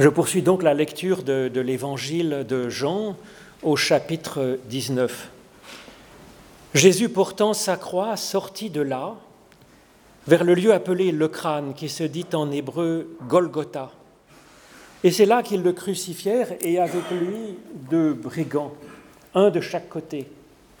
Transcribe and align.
Je 0.00 0.08
poursuis 0.08 0.40
donc 0.40 0.62
la 0.62 0.72
lecture 0.72 1.22
de, 1.22 1.60
l'évangile 1.60 2.46
de 2.48 2.70
Jean 2.70 3.18
au 3.62 3.76
chapitre 3.76 4.58
19. 4.70 5.28
Jésus 6.72 7.10
portant 7.10 7.52
sa 7.52 7.76
croix 7.76 8.16
sortit 8.16 8.70
de 8.70 8.80
là 8.80 9.16
vers 10.26 10.42
le 10.42 10.54
lieu 10.54 10.72
appelé 10.72 11.12
le 11.12 11.28
crâne, 11.28 11.74
qui 11.74 11.90
se 11.90 12.02
dit 12.02 12.24
en 12.32 12.50
hébreu 12.50 13.14
Golgotha. 13.28 13.90
Et 15.04 15.10
c'est 15.10 15.26
là 15.26 15.42
qu'ils 15.42 15.62
le 15.62 15.74
crucifièrent 15.74 16.54
et 16.62 16.78
avec 16.78 17.10
lui 17.10 17.58
deux 17.90 18.14
brigands, 18.14 18.72
un 19.34 19.50
de 19.50 19.60
chaque 19.60 19.90
côté, 19.90 20.28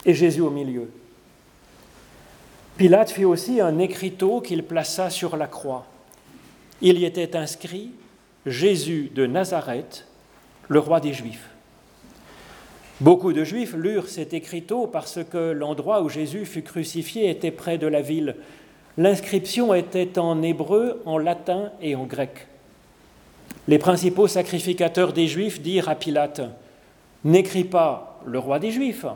et 0.06 0.14
Jésus 0.14 0.40
au 0.40 0.48
milieu. 0.48 0.88
Pilate 2.78 3.10
fit 3.10 3.26
aussi 3.26 3.60
un 3.60 3.80
écriteau 3.80 4.40
qu'il 4.40 4.64
plaça 4.64 5.10
sur 5.10 5.36
la 5.36 5.46
croix. 5.46 5.84
Il 6.80 6.98
y 6.98 7.04
était 7.04 7.36
inscrit 7.36 7.90
Jésus 8.46 9.10
de 9.14 9.26
Nazareth, 9.26 10.06
le 10.68 10.78
roi 10.78 11.00
des 11.00 11.12
Juifs. 11.12 11.50
Beaucoup 13.00 13.32
de 13.32 13.44
Juifs 13.44 13.74
lurent 13.74 14.08
cet 14.08 14.32
écriteau 14.32 14.86
parce 14.86 15.20
que 15.30 15.52
l'endroit 15.52 16.02
où 16.02 16.08
Jésus 16.08 16.46
fut 16.46 16.62
crucifié 16.62 17.28
était 17.28 17.50
près 17.50 17.76
de 17.76 17.86
la 17.86 18.02
ville. 18.02 18.36
L'inscription 18.96 19.74
était 19.74 20.18
en 20.18 20.42
hébreu, 20.42 21.02
en 21.04 21.18
latin 21.18 21.70
et 21.82 21.94
en 21.94 22.04
grec. 22.04 22.46
Les 23.68 23.78
principaux 23.78 24.26
sacrificateurs 24.26 25.12
des 25.12 25.28
Juifs 25.28 25.60
dirent 25.60 25.88
à 25.88 25.94
Pilate, 25.94 26.42
N'écris 27.24 27.64
pas 27.64 28.20
le 28.26 28.38
roi 28.38 28.58
des 28.58 28.70
Juifs, 28.70 29.06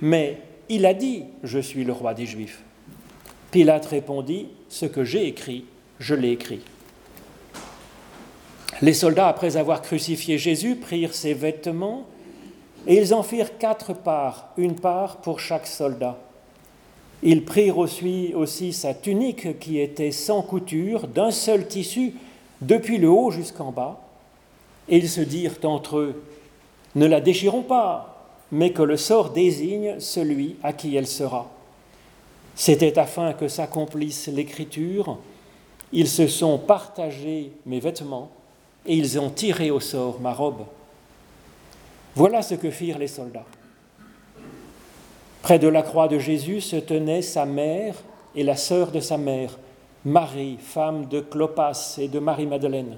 mais 0.00 0.38
il 0.68 0.86
a 0.86 0.94
dit, 0.94 1.24
Je 1.42 1.58
suis 1.58 1.84
le 1.84 1.92
roi 1.92 2.14
des 2.14 2.26
Juifs. 2.26 2.62
Pilate 3.50 3.86
répondit, 3.86 4.48
Ce 4.68 4.86
que 4.86 5.02
j'ai 5.02 5.26
écrit, 5.26 5.64
je 5.98 6.14
l'ai 6.14 6.30
écrit. 6.30 6.60
Les 8.82 8.94
soldats, 8.94 9.28
après 9.28 9.58
avoir 9.58 9.82
crucifié 9.82 10.38
Jésus, 10.38 10.76
prirent 10.76 11.14
ses 11.14 11.34
vêtements 11.34 12.06
et 12.86 12.96
ils 12.96 13.12
en 13.12 13.22
firent 13.22 13.58
quatre 13.58 13.92
parts, 13.92 14.48
une 14.56 14.74
part 14.74 15.18
pour 15.18 15.38
chaque 15.38 15.66
soldat. 15.66 16.16
Ils 17.22 17.44
prirent 17.44 17.76
aussi, 17.76 18.72
sa 18.72 18.94
tunique 18.94 19.58
qui 19.58 19.78
était 19.78 20.12
sans 20.12 20.40
couture, 20.40 21.06
d'un 21.06 21.30
seul 21.30 21.68
tissu, 21.68 22.14
depuis 22.62 22.96
le 22.96 23.10
haut 23.10 23.30
jusqu'en 23.30 23.70
bas, 23.70 24.00
et 24.88 24.96
ils 24.96 25.08
se 25.08 25.20
dirent 25.20 25.58
entre 25.64 25.98
eux, 25.98 26.22
Ne 26.94 27.06
la 27.06 27.20
déchirons 27.20 27.62
pas, 27.62 28.34
mais 28.50 28.72
que 28.72 28.82
le 28.82 28.96
sort 28.96 29.30
désigne 29.30 30.00
celui 30.00 30.56
à 30.62 30.72
qui 30.72 30.96
elle 30.96 31.06
sera. 31.06 31.50
C'était 32.54 32.98
afin 32.98 33.34
que 33.34 33.48
s'accomplisse 33.48 34.28
l'écriture, 34.28 35.18
ils 35.92 36.08
se 36.08 36.26
sont 36.26 36.58
partagés 36.58 37.52
mes 37.66 37.80
vêtements, 37.80 38.30
et 38.86 38.96
ils 38.96 39.18
ont 39.18 39.30
tiré 39.30 39.70
au 39.70 39.80
sort 39.80 40.20
ma 40.20 40.32
robe. 40.32 40.64
Voilà 42.14 42.42
ce 42.42 42.54
que 42.54 42.70
firent 42.70 42.98
les 42.98 43.08
soldats. 43.08 43.46
Près 45.42 45.58
de 45.58 45.68
la 45.68 45.82
croix 45.82 46.08
de 46.08 46.18
Jésus 46.18 46.60
se 46.60 46.76
tenaient 46.76 47.22
sa 47.22 47.46
mère 47.46 47.94
et 48.34 48.42
la 48.42 48.56
sœur 48.56 48.90
de 48.90 49.00
sa 49.00 49.16
mère, 49.16 49.58
Marie, 50.04 50.58
femme 50.60 51.06
de 51.06 51.20
Clopas 51.20 51.96
et 51.98 52.08
de 52.08 52.18
Marie-Madeleine. 52.18 52.96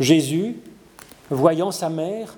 Jésus, 0.00 0.56
voyant 1.30 1.72
sa 1.72 1.88
mère, 1.88 2.36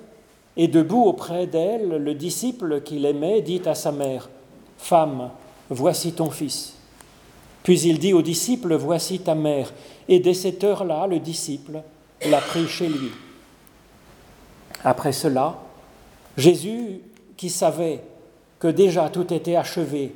et 0.57 0.67
debout 0.67 1.03
auprès 1.03 1.47
d'elle, 1.47 1.89
le 1.89 2.13
disciple 2.13 2.81
qu'il 2.81 3.05
aimait 3.05 3.41
dit 3.41 3.61
à 3.65 3.75
sa 3.75 3.91
mère, 3.91 4.29
Femme, 4.77 5.29
voici 5.69 6.11
ton 6.11 6.31
fils. 6.31 6.75
Puis 7.63 7.81
il 7.81 7.99
dit 7.99 8.13
au 8.13 8.21
disciple, 8.21 8.75
Voici 8.75 9.19
ta 9.19 9.35
mère. 9.35 9.71
Et 10.07 10.19
dès 10.19 10.33
cette 10.33 10.63
heure-là, 10.63 11.07
le 11.07 11.19
disciple 11.19 11.81
l'a 12.29 12.41
pris 12.41 12.67
chez 12.67 12.87
lui. 12.87 13.11
Après 14.83 15.11
cela, 15.11 15.59
Jésus, 16.37 17.01
qui 17.37 17.49
savait 17.49 18.03
que 18.59 18.67
déjà 18.67 19.09
tout 19.09 19.31
était 19.33 19.55
achevé, 19.55 20.13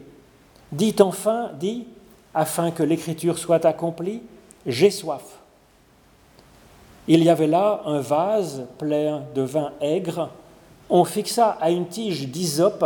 dit 0.72 0.95
enfin, 1.00 1.51
dit, 1.59 1.88
afin 2.34 2.72
que 2.72 2.84
l'écriture 2.84 3.38
soit 3.38 3.66
accomplie, 3.66 4.22
j'ai 4.66 4.91
soif. 4.91 5.23
Il 7.07 7.23
y 7.23 7.29
avait 7.29 7.47
là 7.47 7.81
un 7.85 8.00
vase 8.00 8.66
plein 8.79 9.23
de 9.35 9.41
vin 9.41 9.72
aigre. 9.79 10.29
On 10.89 11.05
fixa 11.05 11.57
à 11.61 11.69
une 11.69 11.88
tige 11.88 12.28
d'hysope 12.28 12.85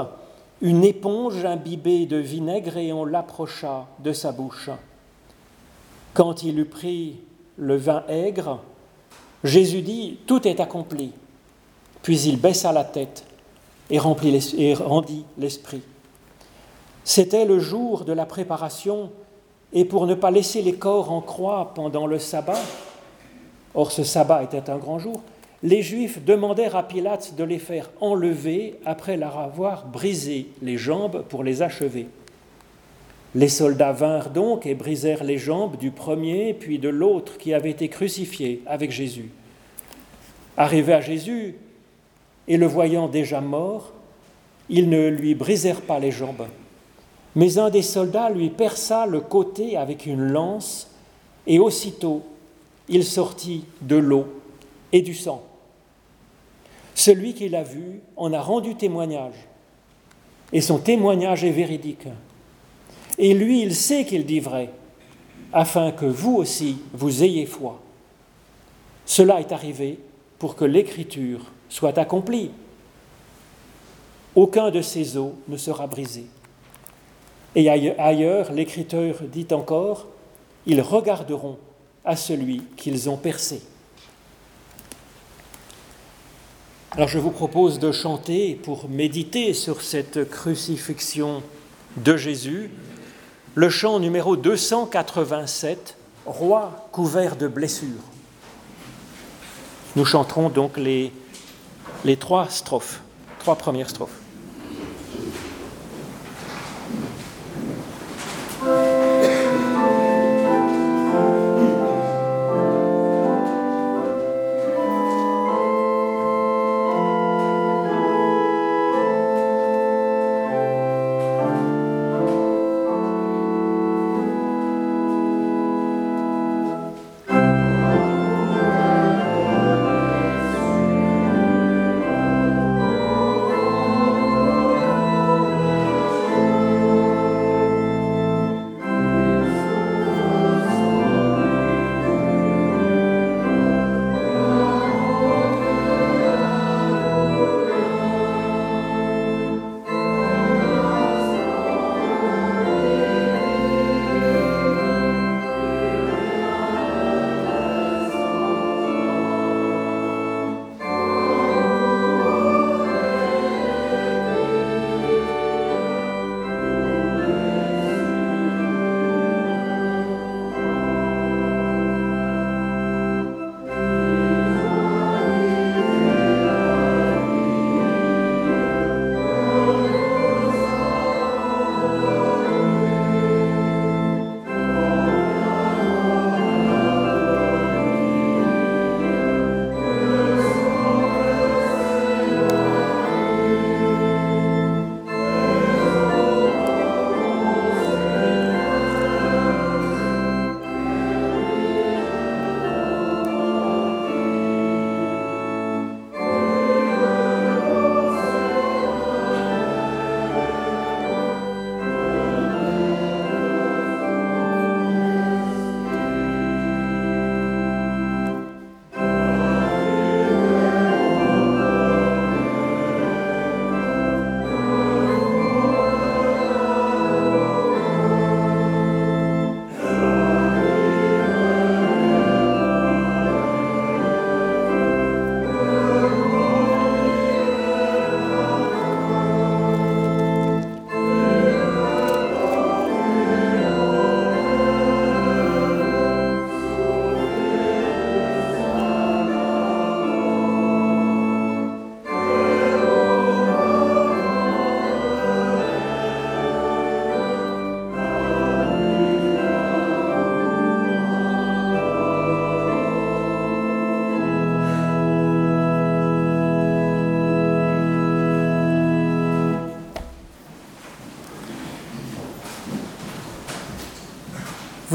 une 0.61 0.83
éponge 0.83 1.45
imbibée 1.45 2.05
de 2.05 2.17
vinaigre 2.17 2.77
et 2.77 2.91
on 2.91 3.05
l'approcha 3.05 3.87
de 3.99 4.11
sa 4.11 4.31
bouche. 4.31 4.69
Quand 6.13 6.43
il 6.43 6.59
eut 6.59 6.65
pris 6.65 7.21
le 7.57 7.77
vin 7.77 8.03
aigre, 8.07 8.59
Jésus 9.43 9.81
dit, 9.81 10.19
Tout 10.25 10.47
est 10.47 10.59
accompli. 10.59 11.13
Puis 12.01 12.21
il 12.21 12.39
baissa 12.39 12.71
la 12.71 12.83
tête 12.83 13.23
et, 13.89 13.99
rendit 13.99 15.25
l'esprit. 15.37 15.81
C'était 17.03 17.45
le 17.45 17.59
jour 17.59 18.05
de 18.05 18.13
la 18.13 18.25
préparation, 18.25 19.11
et 19.73 19.85
pour 19.85 20.07
ne 20.07 20.15
pas 20.15 20.31
laisser 20.31 20.61
les 20.61 20.75
corps 20.75 21.11
en 21.11 21.21
croix 21.21 21.73
pendant 21.73 22.07
le 22.07 22.19
sabbat, 22.19 22.59
or 23.73 23.91
ce 23.91 24.03
sabbat 24.03 24.43
était 24.43 24.69
un 24.69 24.77
grand 24.77 24.99
jour, 24.99 25.21
les 25.61 25.81
Juifs 25.81 26.23
demandèrent 26.23 26.75
à 26.75 26.87
Pilate 26.87 27.35
de 27.35 27.43
les 27.43 27.59
faire 27.59 27.89
enlever 27.99 28.75
après 28.85 29.17
leur 29.17 29.37
avoir 29.37 29.85
brisé 29.85 30.47
les 30.61 30.77
jambes 30.77 31.25
pour 31.27 31.43
les 31.43 31.61
achever. 31.61 32.07
Les 33.35 33.49
soldats 33.49 33.91
vinrent 33.91 34.29
donc 34.29 34.65
et 34.65 34.73
brisèrent 34.73 35.23
les 35.23 35.37
jambes 35.37 35.77
du 35.77 35.91
premier 35.91 36.53
puis 36.53 36.79
de 36.79 36.89
l'autre 36.89 37.37
qui 37.37 37.53
avait 37.53 37.71
été 37.71 37.89
crucifié 37.89 38.63
avec 38.65 38.91
Jésus. 38.91 39.29
Arrivé 40.57 40.93
à 40.93 41.01
Jésus, 41.01 41.55
et 42.47 42.57
le 42.57 42.65
voyant 42.65 43.07
déjà 43.07 43.41
mort, 43.41 43.93
ils 44.69 44.89
ne 44.89 45.09
lui 45.09 45.35
brisèrent 45.35 45.81
pas 45.81 45.99
les 45.99 46.11
jambes. 46.11 46.47
Mais 47.35 47.59
un 47.59 47.69
des 47.69 47.83
soldats 47.83 48.29
lui 48.29 48.49
perça 48.49 49.05
le 49.05 49.19
côté 49.19 49.77
avec 49.77 50.05
une 50.05 50.31
lance, 50.31 50.89
et 51.45 51.59
aussitôt 51.59 52.23
il 52.87 53.03
sortit 53.03 53.65
de 53.81 53.97
l'eau 53.97 54.25
et 54.91 55.01
du 55.01 55.13
sang. 55.13 55.48
Celui 56.99 57.33
qui 57.33 57.47
l'a 57.47 57.63
vu 57.63 58.01
en 58.17 58.33
a 58.33 58.41
rendu 58.41 58.75
témoignage, 58.75 59.47
et 60.51 60.59
son 60.59 60.79
témoignage 60.79 61.45
est 61.45 61.49
véridique. 61.49 62.09
Et 63.17 63.33
lui, 63.33 63.61
il 63.61 63.73
sait 63.73 64.03
qu'il 64.03 64.25
dit 64.25 64.41
vrai, 64.41 64.69
afin 65.53 65.93
que 65.93 66.05
vous 66.05 66.35
aussi, 66.35 66.79
vous 66.91 67.23
ayez 67.23 67.45
foi. 67.45 67.79
Cela 69.05 69.39
est 69.39 69.53
arrivé 69.53 69.97
pour 70.39 70.57
que 70.57 70.65
l'Écriture 70.65 71.39
soit 71.69 71.97
accomplie. 71.97 72.51
Aucun 74.35 74.69
de 74.69 74.81
ces 74.81 75.15
os 75.15 75.31
ne 75.47 75.55
sera 75.55 75.87
brisé. 75.87 76.25
Et 77.55 77.69
ailleurs, 77.69 78.51
l'Écriture 78.51 79.21
dit 79.23 79.47
encore, 79.53 80.05
ils 80.65 80.81
regarderont 80.81 81.59
à 82.03 82.17
celui 82.17 82.61
qu'ils 82.75 83.09
ont 83.09 83.15
percé. 83.15 83.61
Alors 86.99 87.07
je 87.07 87.17
vous 87.17 87.31
propose 87.31 87.79
de 87.79 87.93
chanter 87.93 88.59
pour 88.61 88.89
méditer 88.89 89.53
sur 89.53 89.81
cette 89.81 90.29
crucifixion 90.29 91.41
de 91.95 92.17
Jésus 92.17 92.71
le 93.55 93.69
chant 93.69 94.01
numéro 94.01 94.35
287, 94.35 95.95
Roi 96.25 96.89
couvert 96.91 97.37
de 97.37 97.47
blessures. 97.47 98.03
Nous 99.95 100.03
chanterons 100.03 100.49
donc 100.49 100.75
les 100.75 101.13
les 102.03 102.17
trois 102.17 102.49
strophes, 102.49 102.99
trois 103.39 103.55
premières 103.55 103.89
strophes. 103.89 104.18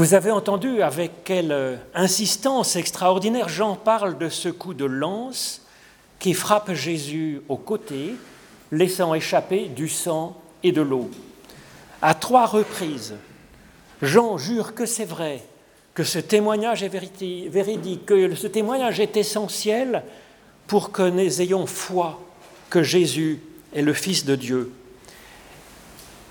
Vous 0.05 0.13
avez 0.13 0.29
entendu 0.29 0.83
avec 0.83 1.23
quelle 1.23 1.79
insistance 1.95 2.75
extraordinaire 2.75 3.49
Jean 3.49 3.75
parle 3.75 4.19
de 4.19 4.29
ce 4.29 4.49
coup 4.49 4.75
de 4.75 4.85
lance 4.85 5.63
qui 6.19 6.35
frappe 6.35 6.73
Jésus 6.73 7.41
au 7.49 7.57
côté, 7.57 8.13
laissant 8.71 9.15
échapper 9.15 9.65
du 9.65 9.89
sang 9.89 10.39
et 10.61 10.71
de 10.71 10.83
l'eau. 10.83 11.09
À 12.03 12.13
trois 12.13 12.45
reprises, 12.45 13.15
Jean 14.03 14.37
jure 14.37 14.75
que 14.75 14.85
c'est 14.85 15.05
vrai, 15.05 15.41
que 15.95 16.03
ce 16.03 16.19
témoignage 16.19 16.83
est 16.83 17.49
véridique, 17.49 18.05
que 18.05 18.35
ce 18.35 18.45
témoignage 18.45 18.99
est 18.99 19.17
essentiel 19.17 20.03
pour 20.67 20.91
que 20.91 21.09
nous 21.09 21.41
ayons 21.41 21.65
foi 21.65 22.21
que 22.69 22.83
Jésus 22.83 23.41
est 23.73 23.81
le 23.81 23.93
Fils 23.93 24.23
de 24.23 24.35
Dieu. 24.35 24.71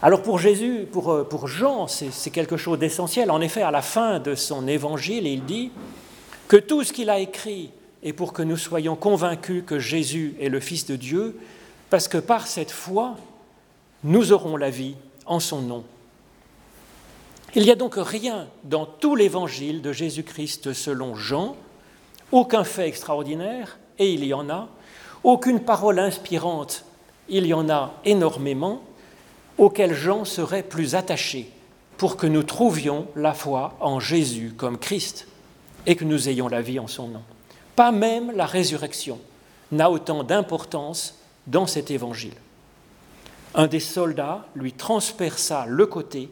Alors 0.04 0.20
pour 0.20 0.38
Jésus, 0.38 0.86
pour, 0.92 1.12
euh, 1.12 1.46
Jean, 1.46 1.88
c'est 1.88 2.30
quelque 2.30 2.58
chose 2.58 2.78
d'essentiel. 2.78 3.30
En 3.30 3.40
effet, 3.40 3.62
à 3.62 3.70
la 3.70 3.80
fin 3.80 4.18
de 4.18 4.34
son 4.34 4.68
évangile, 4.68 5.26
il 5.26 5.46
dit 5.46 5.70
que 6.46 6.58
tout 6.58 6.84
ce 6.84 6.92
qu'il 6.92 7.08
a 7.08 7.20
écrit 7.20 7.70
est 8.02 8.12
pour 8.12 8.34
que 8.34 8.42
nous 8.42 8.58
soyons 8.58 8.96
convaincus 8.96 9.64
que 9.66 9.78
Jésus 9.78 10.34
est 10.38 10.50
le 10.50 10.60
Fils 10.60 10.84
de 10.84 10.96
Dieu, 10.96 11.40
parce 11.88 12.06
que 12.06 12.18
par 12.18 12.46
cette 12.46 12.70
foi, 12.70 13.16
nous 14.02 14.30
aurons 14.32 14.58
la 14.58 14.68
vie 14.68 14.94
en 15.24 15.40
son 15.40 15.62
nom. 15.62 15.84
Il 17.54 17.62
n'y 17.62 17.70
a 17.70 17.74
donc 17.74 17.94
rien 17.96 18.48
dans 18.64 18.84
tout 18.84 19.16
l'évangile 19.16 19.80
de 19.80 19.94
Jésus-Christ 19.94 20.74
selon 20.74 21.14
Jean, 21.14 21.56
aucun 22.30 22.64
fait 22.64 22.88
extraordinaire, 22.88 23.78
et 23.98 24.12
il 24.12 24.22
y 24.22 24.34
en 24.34 24.50
a, 24.50 24.68
aucune 25.22 25.60
parole 25.60 25.98
inspirante, 25.98 26.84
il 27.30 27.46
y 27.46 27.54
en 27.54 27.70
a 27.70 27.94
énormément, 28.04 28.82
auquel 29.58 29.94
Jean 29.94 30.24
serait 30.24 30.62
plus 30.62 30.94
attaché 30.94 31.50
pour 31.96 32.16
que 32.16 32.26
nous 32.26 32.42
trouvions 32.42 33.06
la 33.16 33.34
foi 33.34 33.76
en 33.80 34.00
Jésus 34.00 34.52
comme 34.56 34.78
Christ 34.78 35.26
et 35.86 35.96
que 35.96 36.04
nous 36.04 36.28
ayons 36.28 36.48
la 36.48 36.62
vie 36.62 36.78
en 36.78 36.86
son 36.86 37.08
nom. 37.08 37.22
Pas 37.76 37.92
même 37.92 38.32
la 38.32 38.46
résurrection 38.46 39.18
n'a 39.72 39.90
autant 39.90 40.24
d'importance 40.24 41.18
dans 41.46 41.66
cet 41.66 41.90
évangile. 41.90 42.34
Un 43.54 43.66
des 43.66 43.80
soldats 43.80 44.46
lui 44.54 44.72
transperça 44.72 45.66
le 45.68 45.86
côté 45.86 46.28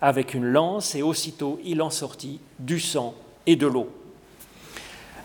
avec 0.00 0.34
une 0.34 0.46
lance 0.46 0.94
et 0.94 1.02
aussitôt 1.02 1.60
il 1.64 1.82
en 1.82 1.90
sortit 1.90 2.40
du 2.58 2.80
sang 2.80 3.14
et 3.46 3.56
de 3.56 3.66
l'eau. 3.66 3.88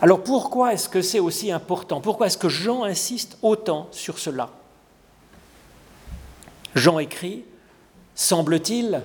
Alors 0.02 0.22
pourquoi 0.22 0.74
est-ce 0.74 0.88
que 0.88 1.02
c'est 1.02 1.20
aussi 1.20 1.50
important? 1.50 2.00
Pourquoi 2.00 2.26
est-ce 2.26 2.36
que 2.36 2.48
Jean 2.48 2.84
insiste 2.84 3.38
autant 3.42 3.88
sur 3.92 4.18
cela? 4.18 4.50
Jean 6.76 6.98
écrit, 6.98 7.42
semble-t-il, 8.14 9.02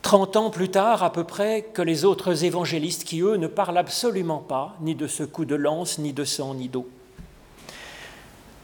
30 0.00 0.36
ans 0.36 0.50
plus 0.50 0.70
tard 0.70 1.02
à 1.02 1.12
peu 1.12 1.24
près 1.24 1.62
que 1.62 1.82
les 1.82 2.06
autres 2.06 2.44
évangélistes 2.44 3.04
qui, 3.04 3.20
eux, 3.20 3.36
ne 3.36 3.46
parlent 3.46 3.76
absolument 3.76 4.38
pas 4.38 4.74
ni 4.80 4.94
de 4.94 5.06
ce 5.06 5.22
coup 5.22 5.44
de 5.44 5.54
lance, 5.54 5.98
ni 5.98 6.14
de 6.14 6.24
sang, 6.24 6.54
ni 6.54 6.68
d'eau. 6.68 6.88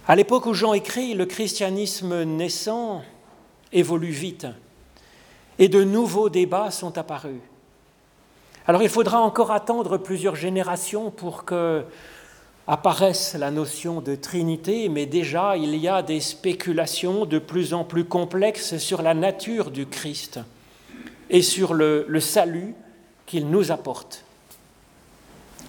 À 0.09 0.17
l'époque 0.17 0.47
où 0.47 0.55
Jean 0.55 0.73
écrit, 0.73 1.13
le 1.13 1.27
christianisme 1.27 2.25
naissant 2.25 3.03
évolue 3.71 4.11
vite 4.11 4.47
et 5.59 5.69
de 5.69 5.85
nouveaux 5.85 6.31
débats 6.31 6.71
sont 6.71 6.97
apparus. 6.97 7.43
Alors 8.67 8.83
il 8.83 8.89
faudra 8.89 9.21
encore 9.21 9.51
attendre 9.51 9.99
plusieurs 9.99 10.37
générations 10.37 11.11
pour 11.11 11.45
que 11.45 11.85
apparaisse 12.69 13.35
la 13.35 13.51
notion 13.51 14.03
de 14.03 14.15
Trinité, 14.15 14.91
mais 14.91 15.07
déjà 15.07 15.57
il 15.57 15.75
y 15.77 15.89
a 15.89 16.03
des 16.03 16.21
spéculations 16.21 17.25
de 17.25 17.39
plus 17.39 17.73
en 17.73 17.83
plus 17.83 18.05
complexes 18.05 18.77
sur 18.77 19.01
la 19.01 19.15
nature 19.15 19.71
du 19.71 19.87
Christ 19.87 20.39
et 21.31 21.41
sur 21.41 21.73
le, 21.73 22.07
salut 22.21 22.75
qu'il 23.25 23.49
nous 23.49 23.73
apporte. 23.73 24.23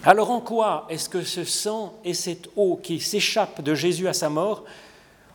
Alors 0.04 0.30
en 0.30 0.42
quoi 0.42 0.86
est-ce 0.90 1.08
que 1.08 1.22
ce 1.22 1.42
sang 1.42 1.94
et 2.04 2.12
cette 2.12 2.50
eau 2.54 2.78
qui 2.82 3.00
s'échappent 3.00 3.62
de 3.62 3.74
Jésus 3.74 4.06
à 4.06 4.12
sa 4.12 4.28
mort 4.28 4.64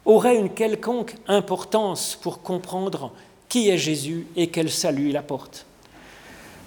auraient 0.05 0.38
une 0.38 0.51
quelconque 0.51 1.15
importance 1.27 2.15
pour 2.22 2.43
comprendre 2.43 3.12
qui 3.50 3.69
est 3.69 3.79
Jésus 3.79 4.27
et 4.36 4.51
quel 4.51 4.69
salut 4.69 5.10
il 5.10 5.17
apporte? 5.17 5.65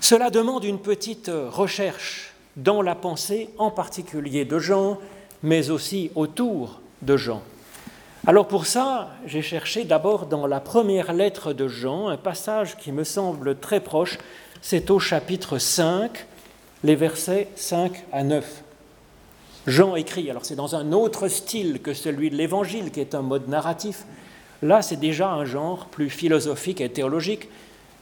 Cela 0.01 0.31
demande 0.31 0.65
une 0.65 0.81
petite 0.81 1.31
recherche 1.31 2.28
dans 2.59 2.83
la 2.83 2.95
pensée 2.95 3.51
en 3.57 3.71
particulier 3.71 4.45
de 4.45 4.59
Jean, 4.59 4.99
mais 5.43 5.71
aussi 5.71 6.11
autour 6.15 6.81
de 7.03 7.17
Jean. 7.17 7.41
Alors 8.27 8.49
pour 8.49 8.67
ça, 8.67 9.11
j'ai 9.25 9.43
cherché 9.43 9.85
d'abord 9.85 10.27
dans 10.27 10.47
la 10.47 10.61
première 10.61 11.13
lettre 11.13 11.53
de 11.53 11.69
Jean 11.69 12.09
un 12.09 12.17
passage 12.17 12.77
qui 12.77 12.91
me 12.93 13.05
semble 13.05 13.57
très 13.57 13.81
proche, 13.81 14.19
c'est 14.61 14.91
au 14.91 14.99
chapitre 14.99 15.59
5, 15.59 16.27
les 16.83 16.97
versets 16.97 17.49
5 17.55 17.93
à 18.13 18.25
9. 18.25 18.65
Jean 19.69 19.95
écrit, 19.95 20.29
alors 20.29 20.45
c'est 20.45 20.57
dans 20.57 20.75
un 20.75 20.93
autre 20.93 21.29
style 21.29 21.81
que 21.81 21.95
celui 21.95 22.29
de 22.29 22.37
l'Évangile, 22.37 22.91
qui 22.91 23.01
est 23.01 23.15
un 23.15 23.23
mode 23.23 23.49
narratif. 23.49 24.05
Là, 24.63 24.83
c'est 24.83 24.97
déjà 24.97 25.31
un 25.31 25.45
genre 25.45 25.87
plus 25.87 26.11
philosophique 26.11 26.81
et 26.81 26.91
théologique, 26.91 27.49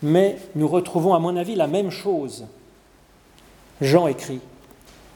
mais 0.02 0.38
nous 0.54 0.68
retrouvons, 0.68 1.14
à 1.14 1.18
mon 1.18 1.36
avis, 1.36 1.56
la 1.56 1.66
même 1.66 1.90
chose 1.90 2.46
Jean 3.80 4.06
écrit, 4.06 4.40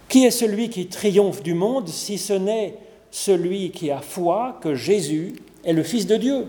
Qui 0.09 0.25
est 0.25 0.31
celui 0.31 0.71
qui 0.71 0.87
triomphe 0.87 1.43
du 1.43 1.55
monde 1.55 1.89
si 1.89 2.19
ce 2.19 2.33
n'est 2.33 2.77
celui 3.11 3.71
qui 3.71 3.91
a 3.91 4.01
foi 4.01 4.59
que 4.61 4.75
Jésus 4.75 5.35
est 5.65 5.73
le 5.73 5.83
Fils 5.83 6.07
de 6.07 6.17
Dieu? 6.17 6.47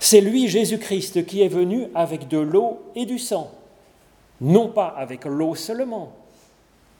C'est 0.00 0.20
lui, 0.20 0.48
Jésus-Christ, 0.48 1.26
qui 1.26 1.42
est 1.42 1.48
venu 1.48 1.86
avec 1.94 2.28
de 2.28 2.38
l'eau 2.38 2.80
et 2.96 3.06
du 3.06 3.18
sang, 3.18 3.52
non 4.40 4.68
pas 4.68 4.88
avec 4.96 5.24
l'eau 5.24 5.54
seulement, 5.54 6.12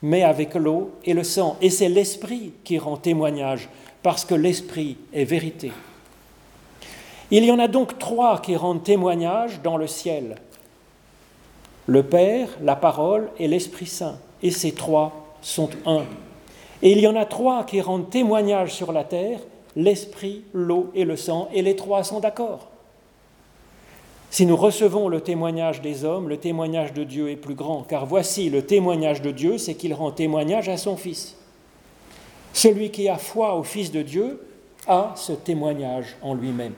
mais 0.03 0.23
avec 0.23 0.55
l'eau 0.55 0.93
et 1.05 1.13
le 1.13 1.25
sang. 1.25 1.57
Et 1.61 1.71
c'est 1.71 1.89
l'Esprit 1.89 2.53
qui 2.63 2.79
rend 2.79 2.97
témoignage, 2.97 3.69
parce 4.03 4.25
que 4.25 4.37
l'Esprit 4.37 4.99
est 5.13 5.25
vérité. 5.25 5.73
Il 7.33 7.45
y 7.45 7.51
en 7.51 7.59
a 7.59 7.67
donc 7.67 7.99
trois 7.99 8.41
qui 8.41 8.55
rendent 8.57 8.85
témoignage 8.85 9.63
dans 9.63 9.77
le 9.77 9.87
ciel 9.87 10.37
le 11.87 12.03
Père, 12.03 12.49
la 12.63 12.77
parole 12.77 13.31
et 13.39 13.49
l'Esprit 13.49 13.87
Saint. 13.87 14.19
Et 14.43 14.51
ces 14.51 14.73
trois 14.73 15.37
sont 15.41 15.71
un. 15.87 16.05
Et 16.83 16.93
il 16.93 17.01
y 17.01 17.07
en 17.07 17.17
a 17.17 17.25
trois 17.25 17.65
qui 17.65 17.81
rendent 17.81 18.11
témoignage 18.11 18.73
sur 18.73 18.93
la 18.93 19.05
terre, 19.05 19.41
l'Esprit, 19.77 20.43
l'eau 20.53 20.91
et 20.95 21.05
le 21.05 21.17
sang, 21.17 21.49
et 21.53 21.63
les 21.63 21.77
trois 21.77 22.03
sont 22.05 22.21
d'accord. 22.21 22.69
Si 24.31 24.47
nous 24.47 24.57
recevons 24.57 25.09
le 25.09 25.21
témoignage 25.21 25.83
des 25.83 26.05
hommes, 26.05 26.29
le 26.29 26.39
témoignage 26.39 26.95
de 26.95 27.05
Dieu 27.05 27.31
est 27.31 27.37
plus 27.37 27.55
grand, 27.55 27.83
car 27.83 28.07
voici 28.07 28.49
le 28.49 28.65
témoignage 28.65 29.21
de 29.21 29.31
Dieu, 29.31 29.59
c'est 29.59 29.75
qu'il 29.75 29.93
rend 29.93 30.11
témoignage 30.11 30.69
à 30.69 30.77
son 30.77 30.97
Fils. 30.97 31.37
Celui 32.55 32.91
qui 32.91 33.09
a 33.09 33.19
foi 33.19 33.55
au 33.57 33.63
Fils 33.63 33.93
de 33.93 34.03
Dieu 34.03 34.41
a 34.87 35.13
ce 35.17 35.33
témoignage 35.33 36.17
en 36.23 36.35
lui-même. 36.35 36.75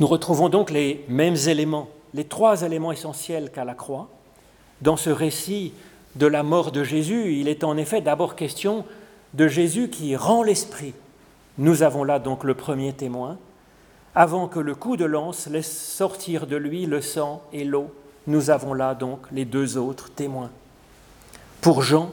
Nous 0.00 0.06
retrouvons 0.06 0.48
donc 0.48 0.70
les 0.70 1.04
mêmes 1.08 1.36
éléments, 1.46 1.90
les 2.14 2.24
trois 2.24 2.62
éléments 2.62 2.90
essentiels 2.90 3.50
qu'à 3.50 3.66
la 3.66 3.74
croix. 3.74 4.08
Dans 4.80 4.96
ce 4.96 5.10
récit 5.10 5.74
de 6.16 6.26
la 6.26 6.42
mort 6.42 6.72
de 6.72 6.82
Jésus, 6.82 7.34
il 7.34 7.48
est 7.48 7.64
en 7.64 7.76
effet 7.76 8.00
d'abord 8.00 8.34
question 8.34 8.86
de 9.34 9.46
Jésus 9.46 9.90
qui 9.90 10.16
rend 10.16 10.42
l'esprit. 10.42 10.94
Nous 11.58 11.82
avons 11.82 12.02
là 12.02 12.18
donc 12.18 12.44
le 12.44 12.54
premier 12.54 12.94
témoin. 12.94 13.36
Avant 14.14 14.48
que 14.48 14.58
le 14.58 14.74
coup 14.74 14.96
de 14.96 15.04
lance 15.04 15.46
laisse 15.48 15.70
sortir 15.70 16.46
de 16.46 16.56
lui 16.56 16.86
le 16.86 17.02
sang 17.02 17.42
et 17.52 17.64
l'eau, 17.64 17.94
nous 18.26 18.48
avons 18.48 18.72
là 18.72 18.94
donc 18.94 19.20
les 19.30 19.44
deux 19.44 19.76
autres 19.76 20.08
témoins. 20.10 20.50
Pour 21.60 21.82
Jean, 21.82 22.10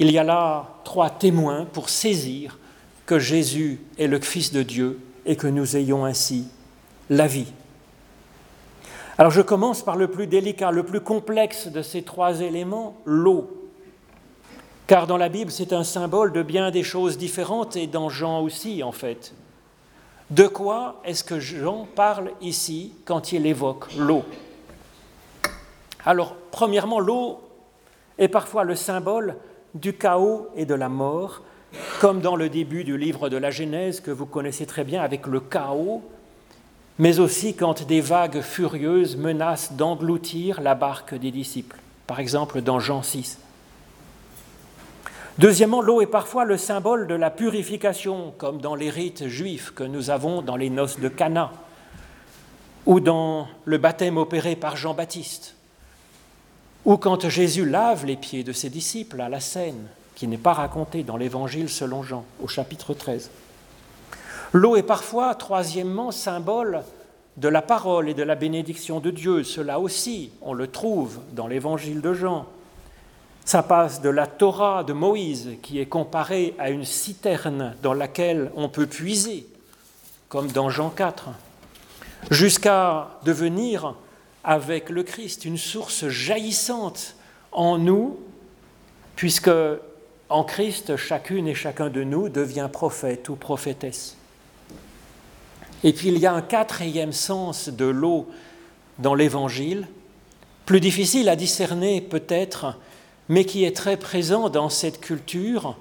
il 0.00 0.10
y 0.10 0.18
a 0.18 0.24
là 0.24 0.66
trois 0.82 1.10
témoins 1.10 1.64
pour 1.64 1.88
saisir 1.90 2.58
que 3.06 3.20
Jésus 3.20 3.78
est 3.98 4.08
le 4.08 4.20
Fils 4.20 4.52
de 4.52 4.64
Dieu 4.64 4.98
et 5.30 5.36
que 5.36 5.46
nous 5.46 5.76
ayons 5.76 6.04
ainsi 6.04 6.48
la 7.08 7.28
vie. 7.28 7.52
Alors 9.16 9.30
je 9.30 9.42
commence 9.42 9.80
par 9.80 9.94
le 9.94 10.08
plus 10.08 10.26
délicat, 10.26 10.72
le 10.72 10.82
plus 10.82 11.00
complexe 11.00 11.68
de 11.68 11.82
ces 11.82 12.02
trois 12.02 12.40
éléments, 12.40 12.96
l'eau. 13.04 13.48
Car 14.88 15.06
dans 15.06 15.16
la 15.16 15.28
Bible, 15.28 15.52
c'est 15.52 15.72
un 15.72 15.84
symbole 15.84 16.32
de 16.32 16.42
bien 16.42 16.72
des 16.72 16.82
choses 16.82 17.16
différentes 17.16 17.76
et 17.76 17.86
dans 17.86 18.08
Jean 18.08 18.40
aussi, 18.42 18.82
en 18.82 18.90
fait. 18.90 19.32
De 20.30 20.48
quoi 20.48 21.00
est-ce 21.04 21.22
que 21.22 21.38
Jean 21.38 21.86
parle 21.94 22.32
ici 22.40 22.92
quand 23.04 23.30
il 23.30 23.46
évoque 23.46 23.86
l'eau? 23.96 24.24
Alors, 26.04 26.34
premièrement, 26.50 26.98
l'eau 26.98 27.40
est 28.18 28.26
parfois 28.26 28.64
le 28.64 28.74
symbole 28.74 29.36
du 29.76 29.92
chaos 29.92 30.48
et 30.56 30.64
de 30.64 30.74
la 30.74 30.88
mort, 30.88 31.42
comme 32.00 32.20
dans 32.20 32.36
le 32.36 32.48
début 32.48 32.84
du 32.84 32.96
livre 32.96 33.28
de 33.28 33.36
la 33.36 33.50
Genèse 33.50 34.00
que 34.00 34.10
vous 34.10 34.26
connaissez 34.26 34.66
très 34.66 34.84
bien 34.84 35.02
avec 35.02 35.26
le 35.26 35.40
chaos, 35.40 36.02
mais 36.98 37.20
aussi 37.20 37.54
quand 37.54 37.86
des 37.86 38.00
vagues 38.00 38.40
furieuses 38.40 39.16
menacent 39.16 39.72
d'engloutir 39.72 40.60
la 40.60 40.74
barque 40.74 41.14
des 41.14 41.30
disciples, 41.30 41.78
par 42.06 42.20
exemple 42.20 42.60
dans 42.60 42.80
Jean 42.80 43.02
6. 43.02 43.38
Deuxièmement, 45.38 45.80
l'eau 45.80 46.02
est 46.02 46.06
parfois 46.06 46.44
le 46.44 46.58
symbole 46.58 47.06
de 47.06 47.14
la 47.14 47.30
purification, 47.30 48.34
comme 48.36 48.60
dans 48.60 48.74
les 48.74 48.90
rites 48.90 49.28
juifs 49.28 49.72
que 49.74 49.84
nous 49.84 50.10
avons 50.10 50.42
dans 50.42 50.56
les 50.56 50.68
noces 50.68 51.00
de 51.00 51.08
Cana. 51.08 51.52
ou 52.86 52.98
dans 52.98 53.46
le 53.66 53.78
baptême 53.78 54.16
opéré 54.16 54.56
par 54.56 54.76
Jean-Baptiste, 54.76 55.54
ou 56.84 56.96
quand 56.96 57.28
Jésus 57.28 57.66
lave 57.66 58.06
les 58.06 58.16
pieds 58.16 58.42
de 58.42 58.52
ses 58.52 58.70
disciples 58.70 59.20
à 59.20 59.28
la 59.28 59.38
Seine, 59.38 59.86
qui 60.20 60.28
n'est 60.28 60.36
pas 60.36 60.52
racontée 60.52 61.02
dans 61.02 61.16
l'Évangile 61.16 61.70
selon 61.70 62.02
Jean, 62.02 62.26
au 62.42 62.46
chapitre 62.46 62.92
13. 62.92 63.30
L'eau 64.52 64.76
est 64.76 64.82
parfois, 64.82 65.34
troisièmement, 65.34 66.10
symbole 66.10 66.82
de 67.38 67.48
la 67.48 67.62
parole 67.62 68.06
et 68.06 68.12
de 68.12 68.22
la 68.22 68.34
bénédiction 68.34 69.00
de 69.00 69.10
Dieu. 69.10 69.44
Cela 69.44 69.80
aussi, 69.80 70.30
on 70.42 70.52
le 70.52 70.66
trouve 70.66 71.20
dans 71.32 71.46
l'Évangile 71.46 72.02
de 72.02 72.12
Jean. 72.12 72.44
Ça 73.46 73.62
passe 73.62 74.02
de 74.02 74.10
la 74.10 74.26
Torah 74.26 74.84
de 74.84 74.92
Moïse, 74.92 75.52
qui 75.62 75.80
est 75.80 75.86
comparée 75.86 76.54
à 76.58 76.68
une 76.68 76.84
citerne 76.84 77.74
dans 77.82 77.94
laquelle 77.94 78.52
on 78.56 78.68
peut 78.68 78.86
puiser, 78.86 79.46
comme 80.28 80.48
dans 80.48 80.68
Jean 80.68 80.90
4, 80.90 81.30
jusqu'à 82.30 83.08
devenir, 83.24 83.94
avec 84.44 84.90
le 84.90 85.02
Christ, 85.02 85.46
une 85.46 85.56
source 85.56 86.08
jaillissante 86.08 87.16
en 87.52 87.78
nous, 87.78 88.18
puisque 89.16 89.50
en 90.30 90.44
Christ, 90.44 90.96
chacune 90.96 91.48
et 91.48 91.54
chacun 91.54 91.90
de 91.90 92.04
nous 92.04 92.28
devient 92.28 92.68
prophète 92.72 93.28
ou 93.28 93.34
prophétesse. 93.34 94.16
Et 95.82 95.92
puis 95.92 96.08
il 96.08 96.18
y 96.18 96.26
a 96.26 96.32
un 96.32 96.42
quatrième 96.42 97.12
sens 97.12 97.68
de 97.68 97.84
l'eau 97.84 98.28
dans 98.98 99.14
l'Évangile, 99.14 99.88
plus 100.66 100.80
difficile 100.80 101.28
à 101.28 101.36
discerner 101.36 102.00
peut-être, 102.00 102.76
mais 103.28 103.44
qui 103.44 103.64
est 103.64 103.76
très 103.76 103.96
présent 103.96 104.48
dans 104.48 104.68
cette 104.68 105.00
culture. 105.00 105.76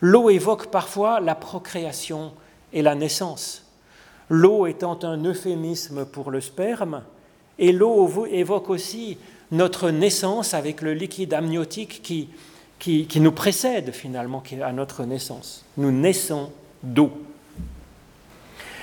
L'eau 0.00 0.30
évoque 0.30 0.68
parfois 0.68 1.20
la 1.20 1.34
procréation 1.34 2.32
et 2.72 2.80
la 2.80 2.94
naissance. 2.94 3.66
L'eau 4.30 4.66
étant 4.66 4.98
un 5.02 5.22
euphémisme 5.24 6.06
pour 6.06 6.30
le 6.30 6.40
sperme, 6.40 7.02
et 7.58 7.72
l'eau 7.72 8.26
évoque 8.30 8.70
aussi 8.70 9.18
notre 9.50 9.90
naissance 9.90 10.54
avec 10.54 10.80
le 10.80 10.94
liquide 10.94 11.34
amniotique 11.34 12.00
qui, 12.02 12.28
qui, 12.80 13.20
nous 13.20 13.32
précède 13.32 13.92
finalement 13.92 14.42
à 14.62 14.72
notre 14.72 15.04
naissance. 15.04 15.64
Nous 15.76 15.92
naissons 15.92 16.50
d'eau. 16.82 17.12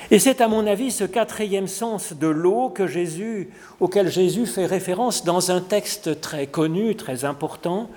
Et 0.10 0.20
c'est 0.20 0.40
à 0.40 0.48
mon 0.48 0.66
avis 0.66 0.92
ce 0.92 1.04
quatrième 1.04 1.68
sens 1.68 2.14
de 2.14 2.28
l'eau 2.28 2.70
que 2.70 2.88
Jésus, 2.88 3.50
auquel 3.82 4.10
Jésus 4.10 4.46
fait 4.46 4.66
référence 4.66 5.26
dans 5.26 5.52
un 5.52 5.60
texte 5.60 6.22
très 6.22 6.48
connu, 6.48 6.96
très 6.96 7.26
important, 7.26 7.90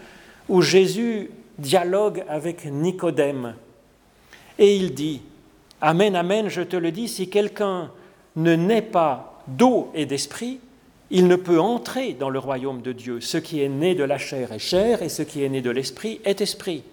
où 0.49 0.62
Jésus 0.62 1.30
dialogue 1.59 2.25
avec 2.28 2.64
Nicodème. 2.64 3.54
Et 4.59 4.75
il 4.75 4.95
dit, 4.95 5.23
Amen, 5.80 6.16
Amen, 6.16 6.49
je 6.49 6.62
te 6.62 6.76
le 6.76 6.90
dis, 6.90 7.09
si 7.09 7.30
quelqu'un 7.30 7.90
ne 8.35 8.57
naît 8.57 8.83
pas 8.83 9.42
d'eau 9.47 9.90
et 9.95 10.07
d'esprit, 10.07 10.59
il 11.11 11.26
ne 11.26 11.37
peut 11.37 11.61
entrer 11.61 12.12
dans 12.12 12.31
le 12.31 12.38
royaume 12.38 12.83
de 12.83 12.93
Dieu. 12.93 13.21
Ce 13.21 13.37
qui 13.37 13.62
est 13.62 13.69
né 13.69 13.95
de 13.95 14.05
la 14.05 14.19
chair 14.19 14.52
est 14.52 14.59
chair, 14.59 15.02
et 15.02 15.09
ce 15.09 15.23
qui 15.23 15.43
est 15.43 15.49
né 15.49 15.61
de 15.61 15.71
l'esprit 15.71 16.21
est 16.25 16.40
esprit. 16.40 16.85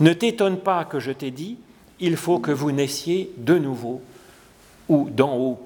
Ne 0.00 0.12
t'étonne 0.12 0.58
pas 0.58 0.84
que 0.84 0.98
je 0.98 1.12
t'ai 1.12 1.30
dit, 1.30 1.58
il 2.00 2.16
faut 2.16 2.38
que 2.38 2.50
vous 2.50 2.72
naissiez 2.72 3.30
de 3.36 3.58
nouveau 3.58 4.00
ou 4.88 5.08
d'en 5.10 5.36
haut. 5.36 5.60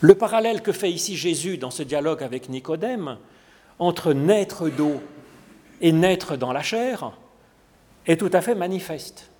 Le 0.00 0.14
parallèle 0.14 0.62
que 0.62 0.72
fait 0.72 0.90
ici 0.90 1.16
Jésus 1.16 1.58
dans 1.58 1.70
ce 1.70 1.82
dialogue 1.82 2.22
avec 2.22 2.48
Nicodème 2.48 3.18
entre 3.78 4.12
naître 4.12 4.68
d'eau 4.68 5.00
et 5.80 5.92
naître 5.92 6.36
dans 6.36 6.52
la 6.52 6.62
chair 6.62 7.12
est 8.06 8.16
tout 8.16 8.30
à 8.32 8.40
fait 8.40 8.54
manifeste. 8.54 9.30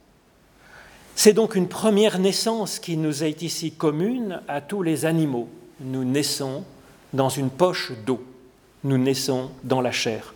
C'est 1.15 1.33
donc 1.33 1.55
une 1.55 1.69
première 1.69 2.19
naissance 2.19 2.79
qui 2.79 2.97
nous 2.97 3.25
est 3.25 3.43
ici 3.43 3.73
commune 3.73 4.41
à 4.47 4.61
tous 4.61 4.83
les 4.83 5.05
animaux. 5.05 5.49
Nous 5.81 6.05
naissons 6.05 6.65
dans 7.13 7.29
une 7.29 7.51
poche 7.51 7.93
d'eau, 8.05 8.23
nous 8.85 8.99
naissons 8.99 9.51
dans 9.63 9.81
la 9.81 9.93
chair. 9.93 10.35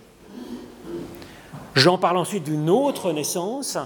Jean 1.75 1.99
parle 1.99 2.19
ensuite 2.19 2.45
d'une 2.45 2.71
autre 2.71 3.13
naissance 3.13 3.79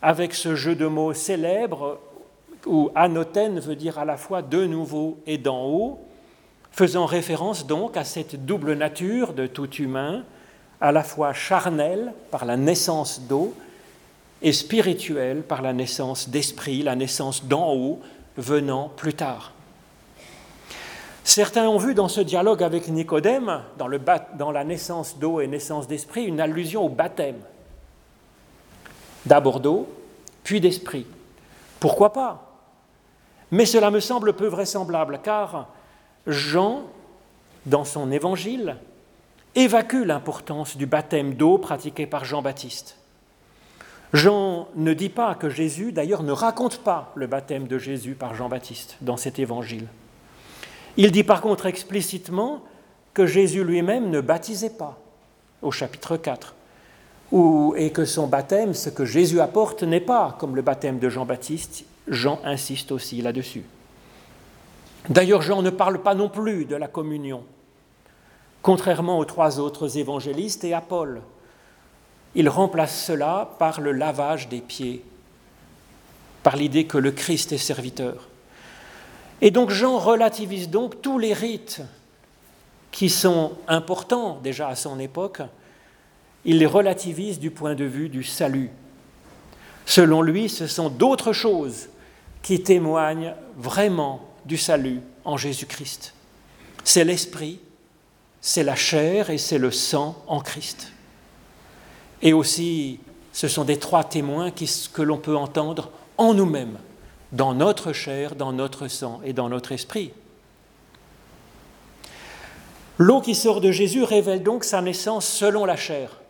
avec 0.00 0.34
ce 0.34 0.54
jeu 0.54 0.74
de 0.74 0.86
mots 0.86 1.12
célèbre 1.12 1.98
où 2.66 2.90
anotène 2.94 3.58
veut 3.60 3.76
dire 3.76 3.98
à 3.98 4.04
la 4.04 4.16
fois 4.16 4.42
de 4.42 4.64
nouveau 4.64 5.18
et 5.26 5.38
d'en 5.38 5.64
haut, 5.64 6.00
faisant 6.72 7.06
référence 7.06 7.66
donc 7.66 7.96
à 7.96 8.04
cette 8.04 8.44
double 8.44 8.74
nature 8.74 9.32
de 9.32 9.46
tout 9.46 9.70
humain, 9.74 10.24
à 10.80 10.92
la 10.92 11.02
fois 11.02 11.32
charnelle 11.32 12.12
par 12.30 12.44
la 12.44 12.56
naissance 12.56 13.22
d'eau 13.28 13.54
et 14.42 14.52
spirituelle 14.52 15.42
par 15.42 15.62
la 15.62 15.72
naissance 15.72 16.28
d'esprit, 16.28 16.82
la 16.82 16.96
naissance 16.96 17.44
d'en 17.44 17.74
haut 17.74 18.00
venant 18.36 18.90
plus 18.96 19.14
tard. 19.14 19.52
Certains 21.24 21.68
ont 21.68 21.78
vu 21.78 21.94
dans 21.94 22.08
ce 22.08 22.20
dialogue 22.20 22.62
avec 22.62 22.88
Nicodème, 22.88 23.62
dans, 23.76 24.50
la 24.50 24.64
naissance 24.64 25.18
d'eau 25.18 25.40
et 25.40 25.46
naissance 25.46 25.86
d'esprit, 25.86 26.24
une 26.24 26.40
allusion 26.40 26.86
au 26.86 26.88
baptême. 26.88 27.40
D'abord 29.26 29.60
d'eau, 29.60 29.88
puis 30.42 30.60
d'esprit. 30.60 31.06
Pourquoi 31.78 32.12
pas? 32.12 32.46
Mais 33.50 33.66
cela 33.66 33.90
me 33.90 34.00
semble 34.00 34.32
peu 34.32 34.46
vraisemblable, 34.46 35.20
car 35.22 35.68
Jean, 36.26 36.84
dans 37.66 37.84
son 37.84 38.10
évangile, 38.10 38.76
évacue 39.54 40.04
l'importance 40.04 40.76
du 40.76 40.86
baptême 40.86 41.34
d'eau 41.34 41.58
pratiqué 41.58 42.06
par 42.06 42.24
Jean-Baptiste. 42.24 42.96
Jean 44.12 44.68
ne 44.74 44.92
dit 44.94 45.08
pas 45.08 45.34
que 45.34 45.50
Jésus, 45.50 45.92
d'ailleurs, 45.92 46.22
ne 46.22 46.32
raconte 46.32 46.78
pas 46.78 47.12
le 47.14 47.26
baptême 47.26 47.66
de 47.68 47.78
Jésus 47.78 48.14
par 48.14 48.34
Jean-Baptiste 48.34 48.96
dans 49.00 49.16
cet 49.16 49.38
évangile. 49.38 49.86
Il 50.96 51.12
dit 51.12 51.24
par 51.24 51.40
contre 51.40 51.66
explicitement 51.66 52.62
que 53.14 53.26
Jésus 53.26 53.64
lui-même 53.64 54.10
ne 54.10 54.20
baptisait 54.20 54.70
pas 54.70 54.98
au 55.62 55.70
chapitre 55.70 56.16
4, 56.16 56.54
et 57.76 57.90
que 57.90 58.04
son 58.04 58.26
baptême, 58.26 58.74
ce 58.74 58.90
que 58.90 59.04
Jésus 59.04 59.40
apporte, 59.40 59.82
n'est 59.82 60.00
pas 60.00 60.36
comme 60.38 60.56
le 60.56 60.62
baptême 60.62 60.98
de 60.98 61.08
Jean-Baptiste, 61.08 61.84
Jean 62.08 62.40
insiste 62.44 62.90
aussi 62.92 63.22
là-dessus. 63.22 63.64
D'ailleurs, 65.08 65.42
Jean 65.42 65.62
ne 65.62 65.70
parle 65.70 66.02
pas 66.02 66.14
non 66.14 66.28
plus 66.28 66.64
de 66.64 66.76
la 66.76 66.88
communion, 66.88 67.44
contrairement 68.62 69.18
aux 69.18 69.24
trois 69.24 69.60
autres 69.60 69.96
évangélistes 69.96 70.64
et 70.64 70.74
à 70.74 70.80
Paul. 70.80 71.20
Il 72.34 72.48
remplace 72.48 73.04
cela 73.04 73.50
par 73.58 73.80
le 73.80 73.92
lavage 73.92 74.48
des 74.48 74.60
pieds, 74.60 75.04
par 76.42 76.56
l'idée 76.56 76.86
que 76.86 76.98
le 76.98 77.12
Christ 77.12 77.52
est 77.52 77.58
serviteur. 77.58 78.29
Et 79.40 79.50
donc 79.50 79.70
Jean 79.70 79.98
relativise 79.98 80.68
donc 80.68 81.00
tous 81.00 81.18
les 81.18 81.32
rites 81.32 81.82
qui 82.90 83.08
sont 83.08 83.52
importants 83.68 84.38
déjà 84.42 84.68
à 84.68 84.74
son 84.74 84.98
époque, 84.98 85.42
il 86.44 86.58
les 86.58 86.66
relativise 86.66 87.38
du 87.38 87.50
point 87.50 87.74
de 87.74 87.84
vue 87.84 88.08
du 88.08 88.24
salut. 88.24 88.70
Selon 89.86 90.22
lui, 90.22 90.48
ce 90.48 90.66
sont 90.66 90.88
d'autres 90.88 91.32
choses 91.32 91.88
qui 92.42 92.62
témoignent 92.62 93.34
vraiment 93.56 94.28
du 94.44 94.56
salut 94.56 95.00
en 95.24 95.36
Jésus-Christ. 95.36 96.14
C'est 96.84 97.04
l'esprit, 97.04 97.60
c'est 98.40 98.62
la 98.62 98.76
chair 98.76 99.30
et 99.30 99.38
c'est 99.38 99.58
le 99.58 99.70
sang 99.70 100.22
en 100.26 100.40
Christ. 100.40 100.92
Et 102.22 102.32
aussi, 102.32 103.00
ce 103.32 103.48
sont 103.48 103.64
des 103.64 103.78
trois 103.78 104.04
témoins 104.04 104.50
que 104.50 105.02
l'on 105.02 105.18
peut 105.18 105.36
entendre 105.36 105.90
en 106.18 106.34
nous-mêmes, 106.34 106.78
dans 107.32 107.54
notre 107.54 107.92
chair, 107.92 108.34
dans 108.34 108.52
notre 108.52 108.88
sang 108.88 109.20
et 109.24 109.32
dans 109.32 109.48
notre 109.48 109.72
esprit. 109.72 110.12
L'eau 112.98 113.20
qui 113.20 113.34
sort 113.34 113.60
de 113.60 113.72
Jésus 113.72 114.04
révèle 114.04 114.42
donc 114.42 114.64
sa 114.64 114.82
naissance 114.82 115.26
selon 115.26 115.64
la 115.64 115.76
chair. 115.76 116.20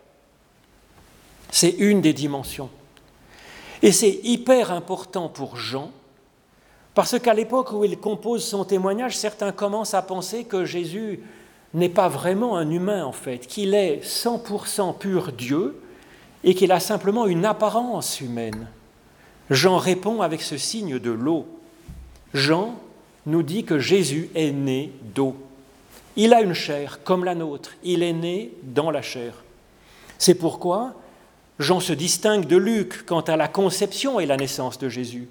C'est 1.51 1.71
une 1.71 2.01
des 2.01 2.13
dimensions. 2.13 2.69
Et 3.81 3.91
c'est 3.91 4.19
hyper 4.23 4.71
important 4.71 5.27
pour 5.27 5.57
Jean 5.57 5.91
parce 6.93 7.17
qu'à 7.19 7.33
l'époque 7.33 7.71
où 7.71 7.83
il 7.83 7.97
compose 7.97 8.45
son 8.45 8.65
témoignage, 8.65 9.17
certains 9.17 9.51
commencent 9.51 9.93
à 9.93 10.01
penser 10.01 10.43
que 10.43 10.65
Jésus 10.65 11.21
n'est 11.73 11.89
pas 11.89 12.09
vraiment 12.09 12.57
un 12.57 12.69
humain 12.69 13.05
en 13.05 13.13
fait, 13.13 13.47
qu'il 13.47 13.73
est 13.73 14.01
100% 14.03 14.97
pur 14.97 15.31
Dieu 15.31 15.81
et 16.43 16.53
qu'il 16.53 16.71
a 16.71 16.79
simplement 16.79 17.27
une 17.27 17.45
apparence 17.45 18.19
humaine. 18.19 18.67
Jean 19.51 19.77
répond 19.77 20.21
avec 20.21 20.41
ce 20.41 20.57
signe 20.57 20.97
de 20.97 21.11
l'eau. 21.11 21.45
Jean 22.33 22.79
nous 23.25 23.43
dit 23.43 23.65
que 23.65 23.79
Jésus 23.79 24.29
est 24.33 24.51
né 24.51 24.93
d'eau. 25.13 25.35
Il 26.15 26.33
a 26.33 26.41
une 26.41 26.53
chair 26.53 27.01
comme 27.03 27.25
la 27.25 27.35
nôtre, 27.35 27.71
il 27.83 28.01
est 28.01 28.13
né 28.13 28.53
dans 28.63 28.91
la 28.91 29.01
chair. 29.01 29.43
C'est 30.17 30.35
pourquoi 30.35 30.93
Jean 31.59 31.81
se 31.81 31.91
distingue 31.91 32.47
de 32.47 32.55
Luc 32.55 33.05
quant 33.05 33.19
à 33.19 33.35
la 33.35 33.49
conception 33.49 34.21
et 34.21 34.25
la 34.25 34.37
naissance 34.37 34.79
de 34.79 34.87
Jésus. 34.87 35.27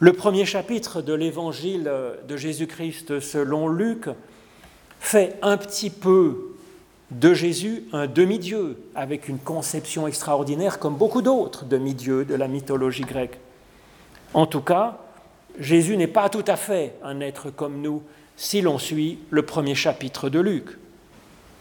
Le 0.00 0.12
premier 0.12 0.44
chapitre 0.44 1.00
de 1.00 1.14
l'évangile 1.14 1.90
de 2.28 2.36
Jésus-Christ 2.36 3.20
selon 3.20 3.68
Luc 3.68 4.08
fait 4.98 5.38
un 5.42 5.56
petit 5.56 5.90
peu 5.90 6.55
de 7.10 7.34
Jésus 7.34 7.84
un 7.92 8.06
demi-dieu, 8.06 8.78
avec 8.94 9.28
une 9.28 9.38
conception 9.38 10.06
extraordinaire 10.06 10.78
comme 10.78 10.96
beaucoup 10.96 11.22
d'autres 11.22 11.64
demi-dieux 11.64 12.24
de 12.24 12.34
la 12.34 12.48
mythologie 12.48 13.04
grecque. 13.04 13.38
En 14.34 14.46
tout 14.46 14.60
cas, 14.60 14.98
Jésus 15.58 15.96
n'est 15.96 16.06
pas 16.06 16.28
tout 16.28 16.44
à 16.46 16.56
fait 16.56 16.94
un 17.02 17.20
être 17.20 17.50
comme 17.50 17.80
nous 17.80 18.02
si 18.36 18.60
l'on 18.60 18.78
suit 18.78 19.18
le 19.30 19.42
premier 19.42 19.74
chapitre 19.74 20.28
de 20.28 20.40
Luc. 20.40 20.78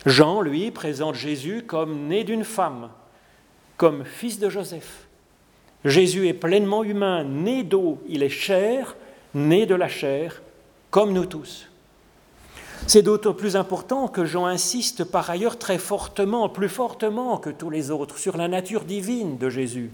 Jean, 0.05 0.41
lui, 0.41 0.71
présente 0.71 1.15
Jésus 1.15 1.63
comme 1.65 2.07
né 2.07 2.23
d'une 2.23 2.43
femme, 2.43 2.89
comme 3.77 4.03
fils 4.03 4.39
de 4.39 4.49
Joseph. 4.49 5.07
Jésus 5.85 6.27
est 6.27 6.33
pleinement 6.33 6.83
humain, 6.83 7.23
né 7.23 7.63
d'eau, 7.63 8.01
il 8.07 8.23
est 8.23 8.29
chair, 8.29 8.95
né 9.33 9.65
de 9.65 9.75
la 9.75 9.87
chair, 9.87 10.41
comme 10.89 11.13
nous 11.13 11.25
tous. 11.25 11.69
C'est 12.87 13.01
d'autant 13.01 13.33
plus 13.33 13.55
important 13.55 14.07
que 14.07 14.25
Jean 14.25 14.45
insiste 14.45 15.03
par 15.03 15.29
ailleurs 15.29 15.57
très 15.57 15.79
fortement, 15.79 16.49
plus 16.49 16.69
fortement 16.69 17.37
que 17.37 17.49
tous 17.49 17.69
les 17.71 17.89
autres, 17.89 18.19
sur 18.19 18.37
la 18.37 18.47
nature 18.47 18.83
divine 18.83 19.37
de 19.37 19.49
Jésus. 19.49 19.91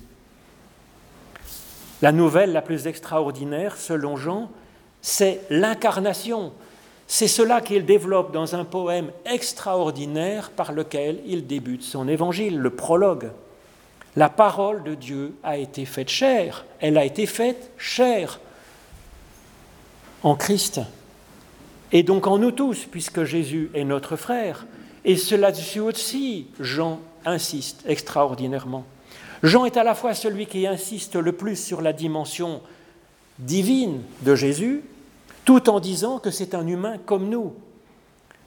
La 2.01 2.12
nouvelle 2.12 2.51
la 2.51 2.62
plus 2.62 2.88
extraordinaire, 2.88 3.77
selon 3.77 4.17
Jean, 4.17 4.49
c'est 5.01 5.41
l'incarnation. 5.49 6.51
C'est 7.08 7.27
cela 7.27 7.62
qu'il 7.62 7.86
développe 7.86 8.34
dans 8.34 8.56
un 8.56 8.65
poème 8.65 9.12
extraordinaire 9.25 10.49
par 10.49 10.71
lequel 10.71 11.21
il 11.25 11.47
débute 11.47 11.84
son 11.84 12.08
évangile, 12.08 12.58
le 12.58 12.71
prologue. 12.71 13.32
La 14.17 14.30
parole 14.30 14.84
de 14.84 14.95
Dieu 14.95 15.36
a 15.43 15.58
été 15.58 15.86
faite 15.86 16.10
chair, 16.10 16.65
elle 16.80 16.97
a 16.97 17.06
été 17.06 17.25
faite 17.25 17.71
chair 17.77 18.39
en 20.23 20.36
Christ. 20.36 20.82
Et 21.91 22.04
donc 22.04 22.27
en 22.27 22.38
nous 22.38 22.51
tous, 22.51 22.86
puisque 22.89 23.23
Jésus 23.23 23.69
est 23.73 23.84
notre 23.84 24.15
frère. 24.15 24.65
Et 25.04 25.17
cela 25.17 25.51
dessus 25.51 25.80
aussi, 25.80 26.47
Jean 26.60 26.99
insiste 27.25 27.84
extraordinairement. 27.88 28.86
Jean 29.43 29.65
est 29.65 29.77
à 29.77 29.84
la 29.84 29.95
fois 29.95 30.13
celui 30.13 30.45
qui 30.45 30.67
insiste 30.67 31.15
le 31.15 31.32
plus 31.32 31.56
sur 31.56 31.82
la 31.82 31.93
dimension 31.93 32.62
divine 33.39 34.01
de 34.21 34.36
Jésus, 34.36 34.84
tout 35.45 35.69
en 35.69 35.80
disant 35.80 36.19
que 36.19 36.30
c'est 36.30 36.54
un 36.54 36.67
humain 36.67 36.97
comme 37.06 37.30
nous. 37.30 37.54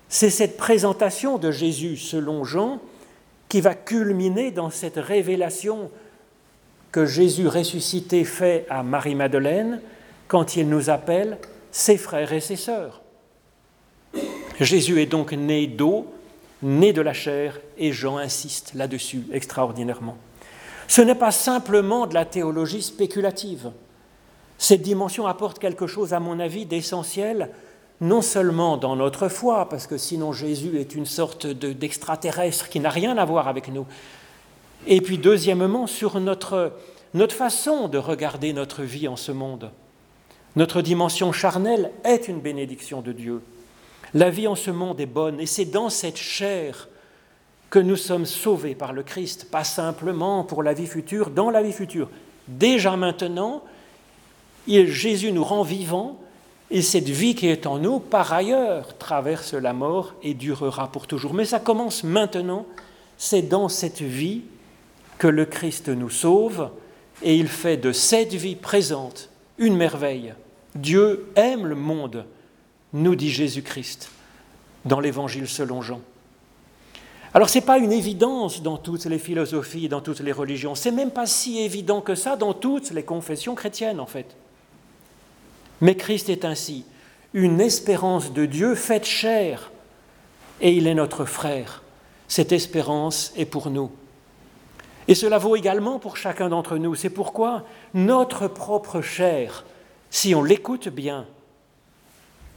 C'est 0.09 0.31
cette 0.31 0.57
présentation 0.57 1.39
de 1.39 1.51
Jésus, 1.51 1.97
selon 1.97 2.45
Jean, 2.45 2.81
qui 3.49 3.61
va 3.61 3.75
culminer 3.75 4.53
dans 4.53 4.71
cette 4.71 4.97
révélation 4.97 5.91
que 6.93 7.07
Jésus 7.07 7.49
ressuscité 7.49 8.25
fait 8.25 8.67
à 8.71 8.85
Marie-Madeleine 8.85 9.81
quand 10.29 10.57
il 10.57 10.69
nous 10.69 10.91
appelle 10.91 11.39
ses 11.73 11.97
frères 11.97 12.33
et 12.33 12.41
ses 12.41 12.57
sœurs. 12.57 13.04
Jésus 14.61 15.01
est 15.01 15.07
donc 15.07 15.33
né 15.33 15.67
d'eau, 15.67 16.07
né 16.63 16.93
de 16.93 17.03
la 17.03 17.13
chair, 17.13 17.61
et 17.79 17.93
Jean 17.93 18.19
insiste 18.19 18.73
là-dessus 18.75 19.25
extraordinairement. 19.33 20.17
Ce 20.87 21.03
n'est 21.03 21.15
pas 21.15 21.33
simplement 21.33 22.07
de 22.07 22.15
la 22.15 22.25
théologie 22.25 22.83
spéculative. 22.83 23.71
Cette 24.59 24.83
dimension 24.83 25.27
apporte 25.27 25.59
quelque 25.59 25.87
chose, 25.87 26.15
à 26.15 26.21
mon 26.21 26.39
avis, 26.39 26.67
d'essentiel, 26.67 27.51
non 28.01 28.23
seulement 28.23 28.77
dans 28.77 28.97
notre 28.97 29.29
foi, 29.29 29.69
parce 29.69 29.87
que 29.87 29.99
sinon 29.99 30.33
Jésus 30.33 30.79
est 30.79 30.95
une 30.95 31.07
sorte 31.07 31.47
d'extraterrestre 31.47 32.69
qui 32.69 32.81
n'a 32.81 32.91
rien 32.91 33.17
à 33.19 33.25
voir 33.25 33.49
avec 33.49 33.69
nous, 33.69 33.87
et 34.87 35.01
puis 35.01 35.19
deuxièmement 35.19 35.87
sur 35.87 36.21
notre, 36.21 36.73
notre 37.15 37.35
façon 37.35 37.89
de 37.89 37.99
regarder 37.99 38.53
notre 38.53 38.83
vie 38.83 39.09
en 39.09 39.17
ce 39.17 39.33
monde. 39.33 39.71
Notre 40.57 40.83
dimension 40.83 41.33
charnelle 41.33 41.91
est 42.05 42.29
une 42.29 42.41
bénédiction 42.41 43.01
de 43.01 43.13
Dieu. 43.13 43.43
La 44.15 44.31
vie 44.31 44.47
en 44.47 44.55
ce 44.55 44.71
monde 44.71 45.01
est 45.01 45.07
bonne, 45.07 45.41
et 45.41 45.47
c'est 45.47 45.65
dans 45.65 45.91
cette 45.91 46.17
chair 46.17 46.89
que 47.69 47.81
nous 47.81 47.97
sommes 47.97 48.27
sauvés 48.27 48.77
par 48.77 48.93
le 48.93 49.03
Christ, 49.03 49.51
pas 49.51 49.65
simplement 49.65 50.45
pour 50.45 50.63
la 50.63 50.73
vie 50.73 50.87
future, 50.87 51.31
dans 51.31 51.51
la 51.51 51.63
vie 51.63 51.73
future. 51.73 52.09
Déjà 52.47 52.97
maintenant, 52.97 53.65
Jésus 54.69 55.33
nous 55.33 55.43
rend 55.43 55.65
vivants 55.65 56.21
et 56.71 56.83
cette 56.83 57.09
vie 57.09 57.35
qui 57.35 57.49
est 57.49 57.67
en 57.67 57.79
nous, 57.79 57.99
par 57.99 58.33
ailleurs, 58.33 58.97
traverse 58.99 59.55
la 59.55 59.73
mort 59.73 60.15
et 60.23 60.35
durera 60.35 60.93
pour 60.93 61.09
toujours. 61.09 61.35
Mais 61.35 61.45
ça 61.45 61.59
commence 61.59 62.05
maintenant, 62.05 62.67
c'est 63.19 63.43
dans 63.43 63.69
cette 63.69 64.03
vie 64.03 64.43
que 65.19 65.27
le 65.27 65.45
Christ 65.45 65.89
nous 65.89 66.11
sauve 66.11 66.71
et 67.23 67.37
il 67.37 67.49
fait 67.49 67.77
de 67.77 67.93
cette 67.93 68.35
vie 68.35 68.57
présente 68.57 69.31
une 69.59 69.77
merveille. 69.77 70.35
Dieu 70.75 71.27
aime 71.37 71.67
le 71.67 71.75
monde, 71.75 72.25
nous 72.95 73.17
dit 73.17 73.31
Jésus-Christ 73.31 74.11
dans 74.87 75.01
l'Évangile 75.01 75.49
selon 75.49 75.83
Jean. 75.83 76.01
Alors 77.35 77.51
ce 77.51 77.59
n'est 77.59 77.65
pas 77.65 77.79
une 77.79 77.93
évidence 77.93 78.63
dans 78.63 78.79
toutes 78.79 79.05
les 79.07 79.19
philosophies, 79.19 79.89
dans 79.89 80.01
toutes 80.01 80.21
les 80.21 80.33
religions, 80.33 80.75
c'est 80.75 80.93
même 80.93 81.11
pas 81.11 81.27
si 81.27 81.59
évident 81.59 82.01
que 82.01 82.15
ça 82.15 82.37
dans 82.37 82.55
toutes 82.55 82.93
les 82.93 83.03
confessions 83.03 83.55
chrétiennes 83.55 84.01
en 84.01 84.07
fait. 84.07 84.37
Mais 85.81 85.97
Christ 85.97 86.29
est 86.29 86.45
ainsi, 86.45 86.85
une 87.33 87.61
espérance 87.61 88.33
de 88.33 88.47
Dieu 88.47 88.77
faite 88.77 89.05
chair, 89.05 89.73
et 90.61 90.73
il 90.73 90.87
est 90.87 90.95
notre 90.95 91.25
frère. 91.25 91.83
Cette 92.29 92.53
espérance 92.53 93.33
est 93.37 93.45
pour 93.45 93.71
nous. 93.71 93.91
Et 95.09 95.15
cela 95.15 95.39
vaut 95.39 95.57
également 95.57 95.99
pour 95.99 96.17
chacun 96.17 96.49
d'entre 96.49 96.79
nous. 96.79 96.95
C'est 96.95 97.11
pourquoi 97.11 97.65
notre 97.93 98.47
propre 98.49 99.03
chair, 99.03 99.65
si 100.11 100.35
on 100.35 100.43
l'écoute 100.43 100.89
bien, 100.89 101.27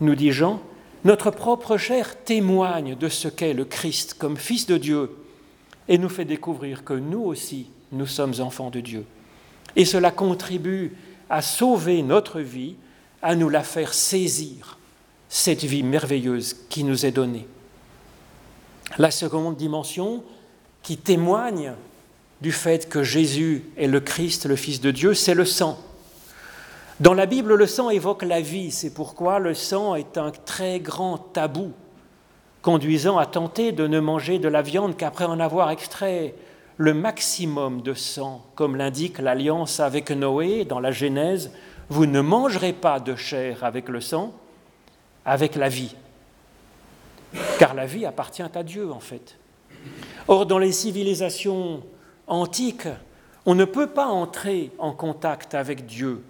nous 0.02 0.16
dit 0.16 0.32
Jean, 0.32 0.62
notre 1.06 1.32
propre 1.32 1.78
chair 1.78 2.24
témoigne 2.24 2.96
de 2.96 3.10
ce 3.10 3.28
qu'est 3.28 3.54
le 3.54 3.66
Christ 3.66 4.16
comme 4.16 4.38
Fils 4.38 4.66
de 4.66 4.78
Dieu 4.78 5.16
et 5.88 5.98
nous 5.98 6.10
fait 6.10 6.26
découvrir 6.26 6.84
que 6.84 6.94
nous 6.94 7.22
aussi, 7.22 7.70
nous 7.92 8.08
sommes 8.08 8.34
enfants 8.40 8.70
de 8.70 8.80
Dieu. 8.80 9.06
Et 9.76 9.86
cela 9.86 10.12
contribue 10.12 10.94
à 11.30 11.42
sauver 11.42 12.02
notre 12.02 12.40
vie, 12.42 12.76
à 13.22 13.36
nous 13.36 13.50
la 13.50 13.64
faire 13.64 13.94
saisir, 13.94 14.78
cette 15.30 15.64
vie 15.64 15.84
merveilleuse 15.84 16.56
qui 16.70 16.84
nous 16.84 17.06
est 17.06 17.12
donnée. 17.12 17.48
La 18.98 19.12
seconde 19.12 19.58
dimension 19.58 20.24
qui 20.84 20.98
témoigne 20.98 21.74
du 22.42 22.52
fait 22.52 22.88
que 22.88 23.04
Jésus 23.04 23.64
est 23.78 23.88
le 23.88 24.00
Christ, 24.00 24.46
le 24.46 24.56
Fils 24.56 24.80
de 24.80 24.92
Dieu, 24.92 25.14
c'est 25.14 25.34
le 25.34 25.46
sang. 25.46 25.80
Dans 27.00 27.14
la 27.14 27.28
Bible, 27.28 27.54
le 27.54 27.68
sang 27.68 27.92
évoque 27.92 28.24
la 28.24 28.42
vie, 28.42 28.72
c'est 28.72 28.92
pourquoi 28.92 29.38
le 29.38 29.54
sang 29.54 29.94
est 29.94 30.18
un 30.18 30.32
très 30.32 30.80
grand 30.80 31.20
tabou, 31.20 31.72
conduisant 32.64 33.20
à 33.20 33.28
tenter 33.28 33.72
de 33.72 33.86
ne 33.86 34.00
manger 34.00 34.40
de 34.40 34.48
la 34.48 34.64
viande 34.64 34.98
qu'après 34.98 35.26
en 35.26 35.40
avoir 35.40 35.70
extrait 35.70 36.34
le 36.78 36.96
maximum 36.96 37.84
de 37.84 37.94
sang, 37.94 38.44
comme 38.56 38.76
l'indique 38.76 39.20
l'alliance 39.20 39.80
avec 39.80 40.10
Noé 40.10 40.66
dans 40.66 40.80
la 40.80 40.90
Genèse, 40.90 41.52
vous 41.90 42.08
ne 42.08 42.20
mangerez 42.20 42.74
pas 42.74 43.00
de 43.00 43.16
chair 43.16 43.64
avec 43.64 43.90
le 43.90 44.02
sang, 44.02 44.34
avec 45.24 45.56
la 45.56 45.70
vie. 45.70 45.96
Car 47.60 47.76
la 47.76 47.86
vie 47.86 48.08
appartient 48.08 48.42
à 48.42 48.64
Dieu, 48.64 48.92
en 48.92 49.00
fait. 49.00 49.38
Or, 50.28 50.48
dans 50.48 50.58
les 50.58 50.72
civilisations 50.72 51.84
antiques, 52.26 52.88
on 53.46 53.54
ne 53.54 53.66
peut 53.66 53.92
pas 53.92 54.08
entrer 54.08 54.72
en 54.80 54.94
contact 54.94 55.54
avec 55.54 55.86
Dieu 55.86 56.24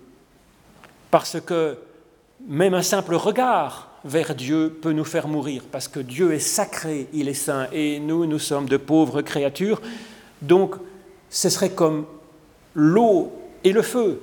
parce 1.11 1.39
que 1.39 1.77
même 2.47 2.73
un 2.73 2.81
simple 2.81 3.15
regard 3.15 3.89
vers 4.03 4.35
Dieu 4.35 4.77
peut 4.81 4.93
nous 4.93 5.03
faire 5.03 5.27
mourir, 5.27 5.63
parce 5.71 5.87
que 5.87 5.99
Dieu 5.99 6.33
est 6.33 6.39
sacré, 6.39 7.07
il 7.13 7.27
est 7.27 7.33
saint, 7.33 7.67
et 7.71 7.99
nous, 7.99 8.25
nous 8.25 8.39
sommes 8.39 8.69
de 8.69 8.77
pauvres 8.77 9.21
créatures. 9.21 9.81
Donc, 10.41 10.75
ce 11.29 11.49
serait 11.49 11.71
comme 11.71 12.05
l'eau 12.73 13.31
et 13.63 13.73
le 13.73 13.81
feu. 13.81 14.21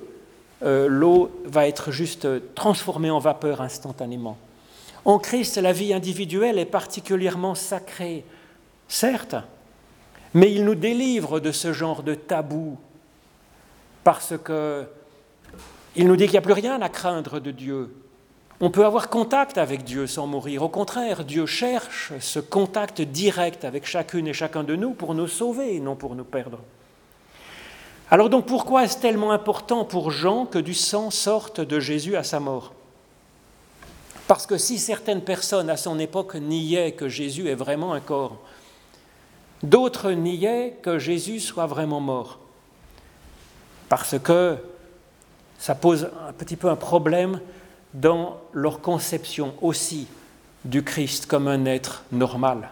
Euh, 0.63 0.87
l'eau 0.87 1.29
va 1.45 1.67
être 1.67 1.91
juste 1.91 2.27
transformée 2.55 3.11
en 3.11 3.19
vapeur 3.19 3.61
instantanément. 3.61 4.37
En 5.03 5.19
Christ, 5.19 5.57
la 5.57 5.73
vie 5.73 5.93
individuelle 5.93 6.57
est 6.57 6.65
particulièrement 6.65 7.53
sacrée, 7.53 8.23
certes, 8.87 9.35
mais 10.33 10.51
il 10.51 10.65
nous 10.65 10.75
délivre 10.75 11.39
de 11.39 11.51
ce 11.51 11.73
genre 11.73 12.01
de 12.01 12.15
tabou, 12.15 12.77
parce 14.03 14.33
que 14.43 14.85
il 15.95 16.07
nous 16.07 16.15
dit 16.15 16.25
qu'il 16.25 16.33
n'y 16.33 16.39
a 16.39 16.41
plus 16.41 16.53
rien 16.53 16.81
à 16.81 16.89
craindre 16.89 17.39
de 17.39 17.51
Dieu. 17.51 17.95
On 18.61 18.69
peut 18.69 18.85
avoir 18.85 19.09
contact 19.09 19.57
avec 19.57 19.83
Dieu 19.83 20.07
sans 20.07 20.27
mourir. 20.27 20.63
Au 20.63 20.69
contraire, 20.69 21.25
Dieu 21.25 21.45
cherche 21.45 22.13
ce 22.19 22.39
contact 22.39 23.01
direct 23.01 23.65
avec 23.65 23.85
chacune 23.85 24.27
et 24.27 24.33
chacun 24.33 24.63
de 24.63 24.75
nous 24.75 24.91
pour 24.91 25.13
nous 25.13 25.27
sauver 25.27 25.75
et 25.75 25.79
non 25.79 25.95
pour 25.95 26.15
nous 26.15 26.23
perdre. 26.23 26.59
Alors 28.11 28.29
donc 28.29 28.45
pourquoi 28.45 28.83
est-ce 28.83 28.99
tellement 28.99 29.31
important 29.31 29.83
pour 29.83 30.11
Jean 30.11 30.45
que 30.45 30.59
du 30.59 30.73
sang 30.73 31.11
sorte 31.11 31.59
de 31.59 31.79
Jésus 31.79 32.15
à 32.15 32.23
sa 32.23 32.39
mort? 32.39 32.73
Parce 34.27 34.45
que 34.45 34.57
si 34.57 34.79
certaines 34.79 35.21
personnes 35.21 35.69
à 35.69 35.77
son 35.77 35.99
époque 35.99 36.35
niaient 36.35 36.93
que 36.93 37.09
Jésus 37.09 37.47
est 37.49 37.55
vraiment 37.55 37.93
un 37.93 37.99
corps, 37.99 38.37
d'autres 39.63 40.11
niaient 40.11 40.77
que 40.81 40.97
Jésus 40.97 41.39
soit 41.39 41.67
vraiment 41.67 41.99
mort. 41.99 42.39
Parce 43.89 44.17
que 44.19 44.57
ça 45.59 45.75
pose 45.75 46.09
un 46.27 46.33
petit 46.33 46.55
peu 46.55 46.69
un 46.69 46.75
problème 46.75 47.39
dans 47.93 48.37
leur 48.53 48.81
conception 48.81 49.53
aussi 49.61 50.07
du 50.65 50.83
Christ 50.83 51.25
comme 51.27 51.47
un 51.47 51.65
être 51.65 52.03
normal. 52.11 52.69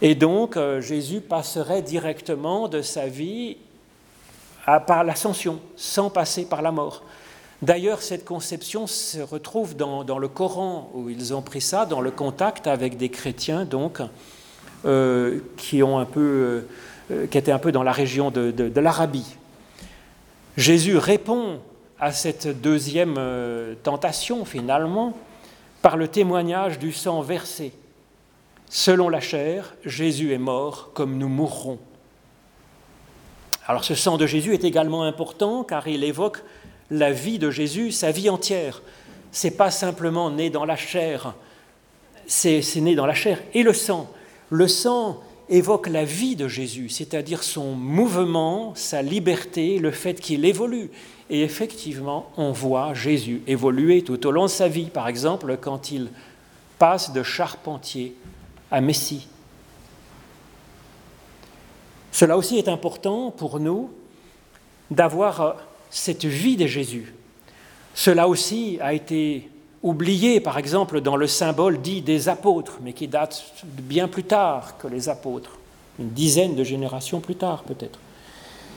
Et 0.00 0.14
donc 0.14 0.56
euh, 0.56 0.80
Jésus 0.80 1.20
passerait 1.20 1.82
directement 1.82 2.68
de 2.68 2.82
sa 2.82 3.06
vie 3.06 3.56
par 4.64 5.04
l'ascension, 5.04 5.60
sans 5.76 6.08
passer 6.08 6.44
par 6.44 6.62
la 6.62 6.70
mort. 6.70 7.02
D'ailleurs, 7.62 8.02
cette 8.02 8.24
conception 8.24 8.86
se 8.86 9.20
retrouve 9.20 9.76
dans, 9.76 10.18
le 10.18 10.28
Coran, 10.28 10.90
où 10.94 11.08
ils 11.08 11.32
ont 11.32 11.42
pris 11.42 11.60
ça 11.60 11.86
dans 11.86 12.00
le 12.00 12.10
contact 12.10 12.66
avec 12.66 12.96
des 12.96 13.08
chrétiens, 13.08 13.64
donc, 13.64 14.00
euh, 14.84 15.38
euh, 15.38 15.40
qui 15.58 15.78
étaient 17.38 17.52
un 17.52 17.58
peu 17.58 17.72
dans 17.72 17.82
la 17.84 17.92
région 17.92 18.30
de, 18.30 18.50
de 18.50 18.80
l'Arabie. 18.80 19.36
Jésus 20.56 20.96
répond 20.96 21.60
à 22.02 22.10
cette 22.10 22.60
deuxième 22.60 23.14
euh, 23.16 23.76
tentation, 23.84 24.44
finalement, 24.44 25.16
par 25.82 25.96
le 25.96 26.08
témoignage 26.08 26.80
du 26.80 26.90
sang 26.90 27.22
versé. 27.22 27.72
Selon 28.68 29.08
la 29.08 29.20
chair, 29.20 29.76
Jésus 29.84 30.32
est 30.32 30.38
mort 30.38 30.90
comme 30.94 31.16
nous 31.16 31.28
mourrons. 31.28 31.78
Alors 33.68 33.84
ce 33.84 33.94
sang 33.94 34.16
de 34.16 34.26
Jésus 34.26 34.52
est 34.52 34.64
également 34.64 35.04
important 35.04 35.62
car 35.62 35.86
il 35.86 36.02
évoque 36.02 36.42
la 36.90 37.12
vie 37.12 37.38
de 37.38 37.52
Jésus, 37.52 37.92
sa 37.92 38.10
vie 38.10 38.28
entière. 38.28 38.82
C'est 39.30 39.52
pas 39.52 39.70
simplement 39.70 40.28
né 40.28 40.50
dans 40.50 40.64
la 40.64 40.76
chair, 40.76 41.36
c'est 42.26 42.64
né 42.78 42.96
dans 42.96 43.06
la 43.06 43.14
chair 43.14 43.38
et 43.54 43.62
le 43.62 43.72
sang. 43.72 44.10
Le 44.50 44.66
sang 44.66 45.20
évoque 45.48 45.86
la 45.86 46.04
vie 46.04 46.34
de 46.34 46.48
Jésus, 46.48 46.88
c'est-à-dire 46.88 47.44
son 47.44 47.74
mouvement, 47.74 48.72
sa 48.74 49.02
liberté, 49.02 49.78
le 49.78 49.92
fait 49.92 50.14
qu'il 50.14 50.44
évolue. 50.44 50.90
Et 51.32 51.40
effectivement, 51.40 52.30
on 52.36 52.52
voit 52.52 52.92
Jésus 52.92 53.42
évoluer 53.46 54.02
tout 54.02 54.26
au 54.26 54.30
long 54.30 54.42
de 54.42 54.50
sa 54.50 54.68
vie, 54.68 54.84
par 54.84 55.08
exemple 55.08 55.56
quand 55.58 55.90
il 55.90 56.10
passe 56.78 57.10
de 57.14 57.22
charpentier 57.22 58.14
à 58.70 58.82
Messie. 58.82 59.26
Cela 62.12 62.36
aussi 62.36 62.58
est 62.58 62.68
important 62.68 63.30
pour 63.30 63.60
nous 63.60 63.90
d'avoir 64.90 65.56
cette 65.88 66.26
vie 66.26 66.58
de 66.58 66.66
Jésus. 66.66 67.14
Cela 67.94 68.28
aussi 68.28 68.76
a 68.82 68.92
été 68.92 69.48
oublié, 69.82 70.38
par 70.38 70.58
exemple, 70.58 71.00
dans 71.00 71.16
le 71.16 71.26
symbole 71.26 71.80
dit 71.80 72.02
des 72.02 72.28
apôtres, 72.28 72.78
mais 72.82 72.92
qui 72.92 73.08
date 73.08 73.42
bien 73.64 74.06
plus 74.06 74.24
tard 74.24 74.76
que 74.76 74.86
les 74.86 75.08
apôtres, 75.08 75.56
une 75.98 76.10
dizaine 76.10 76.56
de 76.56 76.62
générations 76.62 77.20
plus 77.20 77.36
tard 77.36 77.62
peut-être, 77.62 77.98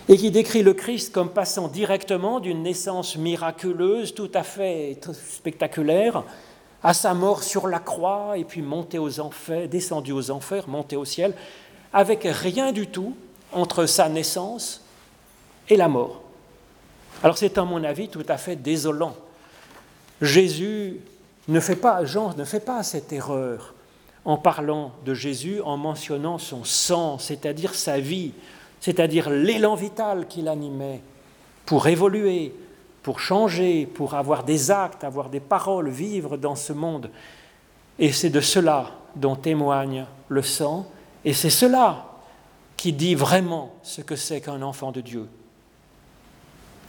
et 0.08 0.18
qui 0.18 0.32
décrit 0.32 0.64
le 0.64 0.74
Christ 0.74 1.12
comme 1.12 1.30
passant 1.30 1.68
directement 1.68 2.40
d'une 2.40 2.64
naissance 2.64 3.18
miraculeuse, 3.18 4.14
tout 4.14 4.30
à 4.34 4.44
fait 4.44 5.00
spectaculaire, 5.14 6.24
à 6.84 6.94
sa 6.94 7.14
mort 7.14 7.42
sur 7.42 7.68
la 7.68 7.80
croix, 7.80 8.38
et 8.38 8.44
puis 8.44 8.62
monté 8.62 9.00
aux 9.00 9.20
enfers, 9.20 9.68
descendu 9.68 10.12
aux 10.12 10.30
enfers, 10.30 10.68
monté 10.68 10.96
au 10.96 11.06
ciel, 11.06 11.34
avec 11.92 12.22
rien 12.24 12.72
du 12.72 12.88
tout 12.88 13.16
entre 13.52 13.86
sa 13.88 14.10
naissance 14.10 14.84
et 15.70 15.78
la 15.78 15.88
mort. 15.88 16.22
Alors 17.24 17.38
c'est 17.38 17.58
à 17.58 17.64
mon 17.64 17.84
avis 17.84 18.10
tout 18.10 18.26
à 18.28 18.38
fait 18.38 18.56
désolant 18.56 19.16
Jésus 20.22 21.02
ne 21.48 21.60
fait 21.60 21.76
pas, 21.76 22.06
Jean 22.06 22.34
ne 22.36 22.46
fait 22.46 22.60
pas 22.60 22.84
cette 22.84 23.12
erreur 23.12 23.74
en 24.24 24.38
parlant 24.38 24.92
de 25.06 25.14
Jésus, 25.14 25.62
en 25.62 25.78
mentionnant 25.78 26.38
son 26.38 26.64
sang, 26.64 27.20
c'est-à-dire 27.20 27.76
sa 27.76 28.00
vie, 28.00 28.32
c'est-à-dire 28.80 29.30
l'élan 29.30 29.76
vital 29.76 30.28
qu'il 30.28 30.48
animait 30.48 31.02
pour 31.66 31.88
évoluer, 31.88 32.54
pour 33.04 33.20
changer, 33.20 33.86
pour 33.86 34.16
avoir 34.16 34.44
des 34.44 34.72
actes, 34.72 35.04
avoir 35.04 35.30
des 35.30 35.40
paroles, 35.40 35.90
vivre 35.90 36.38
dans 36.38 36.56
ce 36.56 36.74
monde. 36.74 37.10
Et 38.00 38.12
c'est 38.12 38.30
de 38.30 38.42
cela 38.42 38.92
dont 39.16 39.36
témoigne 39.36 40.06
le 40.28 40.42
sang, 40.42 40.88
et 41.24 41.34
c'est 41.34 41.50
cela 41.50 42.06
qui 42.78 42.94
dit 42.94 43.16
vraiment 43.16 43.74
ce 43.84 44.02
que 44.02 44.16
c'est 44.16 44.42
qu'un 44.42 44.62
enfant 44.62 44.92
de 44.92 45.02
Dieu. 45.02 45.28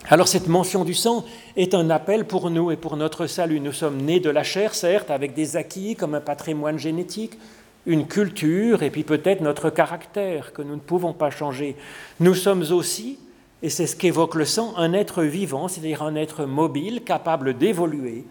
Alors 0.08 0.28
cette 0.28 0.46
mention 0.46 0.84
du 0.84 0.94
sang 0.94 1.24
est 1.56 1.74
un 1.74 1.90
appel 1.90 2.26
pour 2.26 2.50
nous 2.50 2.70
et 2.70 2.76
pour 2.76 2.96
notre 2.96 3.26
salut. 3.26 3.60
Nous 3.60 3.72
sommes 3.72 4.02
nés 4.02 4.20
de 4.20 4.30
la 4.30 4.44
chair, 4.44 4.74
certes, 4.74 5.10
avec 5.10 5.34
des 5.34 5.56
acquis 5.56 5.96
comme 5.96 6.14
un 6.14 6.20
patrimoine 6.20 6.78
génétique, 6.78 7.38
une 7.86 8.06
culture 8.06 8.82
et 8.82 8.90
puis 8.90 9.04
peut-être 9.04 9.40
notre 9.40 9.70
caractère 9.70 10.52
que 10.52 10.62
nous 10.62 10.74
ne 10.74 10.80
pouvons 10.80 11.12
pas 11.12 11.30
changer. 11.30 11.76
Nous 12.20 12.34
sommes 12.34 12.64
aussi, 12.70 13.18
et 13.62 13.70
c'est 13.70 13.86
ce 13.86 13.96
qu'évoque 13.96 14.34
le 14.34 14.44
sang, 14.44 14.74
un 14.76 14.92
être 14.92 15.22
vivant, 15.22 15.68
c'est-à-dire 15.68 16.02
un 16.02 16.16
être 16.16 16.44
mobile, 16.44 17.02
capable 17.04 17.56
d'évoluer, 17.56 18.24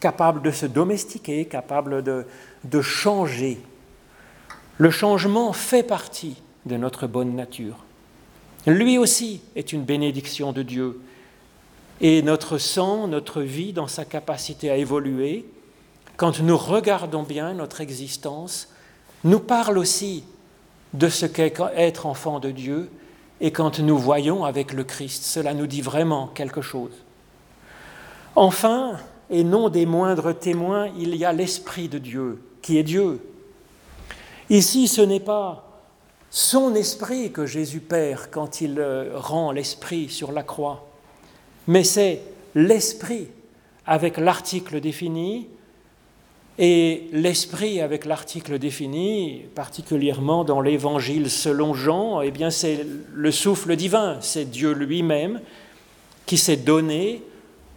capable 0.00 0.42
de 0.42 0.50
se 0.50 0.66
domestiquer, 0.66 1.44
capable 1.44 2.02
de, 2.02 2.24
de 2.64 2.80
changer. 2.80 3.58
Le 4.78 4.90
changement 4.90 5.52
fait 5.52 5.82
partie 5.82 6.42
de 6.64 6.76
notre 6.76 7.06
bonne 7.06 7.34
nature. 7.36 7.84
Lui 8.66 8.98
aussi 8.98 9.42
est 9.54 9.72
une 9.72 9.84
bénédiction 9.84 10.52
de 10.52 10.62
Dieu. 10.62 11.00
Et 12.00 12.22
notre 12.22 12.58
sang, 12.58 13.06
notre 13.06 13.40
vie, 13.40 13.72
dans 13.72 13.86
sa 13.86 14.04
capacité 14.04 14.70
à 14.70 14.76
évoluer, 14.76 15.46
quand 16.16 16.40
nous 16.40 16.56
regardons 16.56 17.22
bien 17.22 17.54
notre 17.54 17.80
existence, 17.80 18.68
nous 19.26 19.40
parle 19.40 19.78
aussi 19.78 20.24
de 20.94 21.08
ce 21.08 21.26
qu'est 21.26 21.54
être 21.76 22.06
enfant 22.06 22.40
de 22.40 22.50
Dieu, 22.50 22.88
et 23.40 23.50
quand 23.50 23.80
nous 23.80 23.98
voyons 23.98 24.44
avec 24.44 24.72
le 24.72 24.84
Christ, 24.84 25.24
cela 25.24 25.52
nous 25.52 25.66
dit 25.66 25.82
vraiment 25.82 26.28
quelque 26.28 26.62
chose. 26.62 26.92
Enfin, 28.34 28.96
et 29.28 29.44
non 29.44 29.68
des 29.68 29.84
moindres 29.84 30.38
témoins, 30.38 30.88
il 30.96 31.16
y 31.16 31.24
a 31.24 31.32
l'Esprit 31.32 31.88
de 31.88 31.98
Dieu, 31.98 32.40
qui 32.62 32.78
est 32.78 32.82
Dieu. 32.82 33.20
Ici, 34.48 34.88
ce 34.88 35.02
n'est 35.02 35.20
pas 35.20 35.82
son 36.30 36.74
esprit 36.74 37.32
que 37.32 37.46
Jésus 37.46 37.80
perd 37.80 38.28
quand 38.30 38.60
il 38.60 38.78
euh, 38.78 39.12
rend 39.14 39.52
l'esprit 39.52 40.08
sur 40.08 40.32
la 40.32 40.42
croix, 40.42 40.86
mais 41.66 41.82
c'est 41.82 42.20
l'esprit 42.54 43.28
avec 43.86 44.18
l'article 44.18 44.80
défini, 44.80 45.48
et 46.58 47.08
l'esprit 47.12 47.80
avec 47.80 48.06
l'article 48.06 48.58
défini, 48.58 49.42
particulièrement 49.54 50.44
dans 50.44 50.60
l'évangile 50.60 51.30
selon 51.30 51.74
Jean, 51.74 52.22
eh 52.22 52.30
bien 52.30 52.50
c'est 52.50 52.86
le 53.12 53.30
souffle 53.30 53.76
divin, 53.76 54.18
c'est 54.20 54.46
Dieu 54.46 54.72
lui-même 54.72 55.40
qui 56.24 56.38
s'est 56.38 56.56
donné 56.56 57.22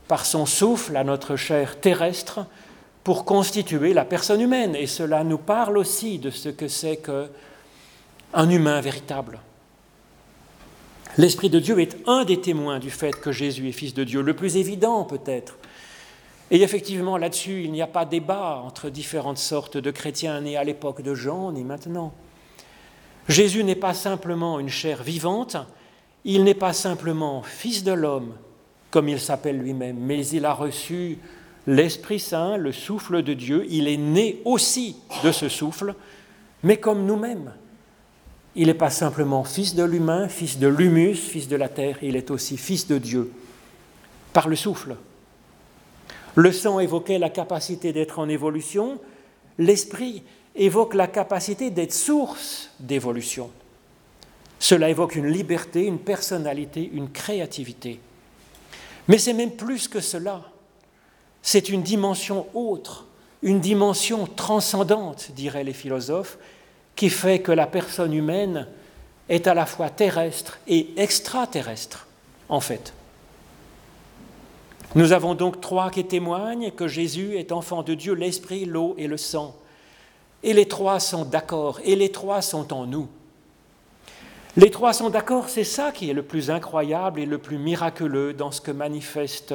par 0.07 0.25
son 0.25 0.45
souffle 0.45 0.95
à 0.95 1.03
notre 1.03 1.35
chair 1.35 1.79
terrestre 1.79 2.45
pour 3.03 3.25
constituer 3.25 3.93
la 3.93 4.05
personne 4.05 4.41
humaine. 4.41 4.75
Et 4.75 4.87
cela 4.87 5.23
nous 5.23 5.37
parle 5.37 5.77
aussi 5.77 6.17
de 6.17 6.29
ce 6.29 6.49
que 6.49 6.67
c'est 6.67 6.97
que 6.97 7.27
un 8.33 8.49
humain 8.49 8.79
véritable. 8.81 9.39
L'Esprit 11.17 11.49
de 11.49 11.59
Dieu 11.59 11.79
est 11.79 11.97
un 12.07 12.23
des 12.23 12.39
témoins 12.39 12.79
du 12.79 12.91
fait 12.91 13.11
que 13.11 13.31
Jésus 13.31 13.67
est 13.67 13.73
fils 13.73 13.93
de 13.93 14.03
Dieu, 14.03 14.21
le 14.21 14.35
plus 14.35 14.57
évident 14.57 15.03
peut-être. 15.03 15.57
Et 16.51 16.61
effectivement, 16.61 17.17
là-dessus, 17.17 17.63
il 17.63 17.71
n'y 17.71 17.81
a 17.81 17.87
pas 17.87 18.05
débat 18.05 18.61
entre 18.65 18.89
différentes 18.89 19.37
sortes 19.37 19.77
de 19.77 19.91
chrétiens, 19.91 20.41
ni 20.41 20.57
à 20.57 20.63
l'époque 20.63 21.01
de 21.01 21.13
Jean, 21.13 21.51
ni 21.51 21.63
maintenant. 21.63 22.13
Jésus 23.27 23.63
n'est 23.63 23.75
pas 23.75 23.93
simplement 23.93 24.59
une 24.59 24.69
chair 24.69 25.03
vivante, 25.03 25.57
il 26.25 26.43
n'est 26.43 26.55
pas 26.55 26.73
simplement 26.73 27.43
fils 27.43 27.83
de 27.83 27.91
l'homme, 27.91 28.33
comme 28.89 29.07
il 29.07 29.19
s'appelle 29.19 29.59
lui-même, 29.59 29.97
mais 29.99 30.25
il 30.27 30.45
a 30.45 30.53
reçu 30.53 31.19
l'Esprit 31.67 32.19
Saint, 32.19 32.57
le 32.57 32.71
souffle 32.71 33.21
de 33.21 33.33
Dieu, 33.35 33.67
il 33.69 33.87
est 33.87 33.97
né 33.97 34.41
aussi 34.45 34.97
de 35.23 35.31
ce 35.31 35.49
souffle, 35.49 35.93
mais 36.63 36.77
comme 36.77 37.05
nous-mêmes. 37.05 37.53
Il 38.55 38.67
n'est 38.67 38.73
pas 38.73 38.89
simplement 38.89 39.43
fils 39.43 39.75
de 39.75 39.83
l'humain, 39.83 40.27
fils 40.27 40.57
de 40.57 40.67
l'humus, 40.67 41.15
fils 41.15 41.47
de 41.47 41.55
la 41.55 41.69
terre, 41.69 41.99
il 42.01 42.15
est 42.15 42.31
aussi 42.31 42.57
fils 42.57 42.87
de 42.87 42.97
Dieu, 42.97 43.31
par 44.33 44.47
le 44.47 44.55
souffle. 44.55 44.95
Le 46.35 46.51
sang 46.51 46.79
évoquait 46.79 47.19
la 47.19 47.29
capacité 47.29 47.93
d'être 47.93 48.19
en 48.19 48.29
évolution, 48.29 48.99
l'esprit 49.57 50.23
évoque 50.55 50.93
la 50.93 51.07
capacité 51.07 51.69
d'être 51.69 51.93
source 51.93 52.69
d'évolution. 52.79 53.49
Cela 54.59 54.89
évoque 54.89 55.15
une 55.15 55.27
liberté, 55.27 55.85
une 55.85 55.99
personnalité, 55.99 56.89
une 56.93 57.09
créativité. 57.11 57.99
Mais 59.07 59.17
c'est 59.17 59.33
même 59.33 59.51
plus 59.51 59.87
que 59.87 60.01
cela. 60.01 60.41
C'est 61.41 61.69
une 61.69 61.81
dimension 61.81 62.45
autre, 62.53 63.07
une 63.41 63.61
dimension 63.61 64.27
transcendante, 64.27 65.31
diraient 65.31 65.63
les 65.63 65.73
philosophes, 65.73 66.37
qui 66.95 67.09
fait 67.09 67.39
que 67.39 67.53
la 67.53 67.65
personne 67.65 68.13
humaine 68.13 68.67
est 69.29 69.47
à 69.47 69.53
la 69.53 69.65
fois 69.65 69.89
terrestre 69.89 70.59
et 70.67 70.89
extraterrestre, 70.97 72.07
en 72.49 72.59
fait. 72.59 72.93
Nous 74.95 75.11
avons 75.11 75.35
donc 75.35 75.61
trois 75.61 75.91
qui 75.91 76.03
témoignent 76.05 76.71
que 76.71 76.87
Jésus 76.87 77.37
est 77.37 77.51
enfant 77.51 77.83
de 77.83 77.93
Dieu, 77.93 78.13
l'Esprit, 78.13 78.65
l'eau 78.65 78.95
et 78.97 79.07
le 79.07 79.17
sang. 79.17 79.55
Et 80.41 80.53
les 80.53 80.67
trois 80.67 80.99
sont 80.99 81.25
d'accord, 81.25 81.79
et 81.83 81.95
les 81.95 82.11
trois 82.11 82.41
sont 82.41 82.73
en 82.73 82.85
nous. 82.85 83.07
Les 84.57 84.71
trois 84.71 84.93
sont 84.93 85.09
d'accord, 85.09 85.49
c'est 85.49 85.63
ça 85.63 85.91
qui 85.91 86.09
est 86.09 86.13
le 86.13 86.23
plus 86.23 86.49
incroyable 86.49 87.19
et 87.19 87.25
le 87.25 87.37
plus 87.37 87.57
miraculeux 87.57 88.33
dans 88.33 88.51
ce 88.51 88.61
que 88.61 88.71
manifeste 88.71 89.53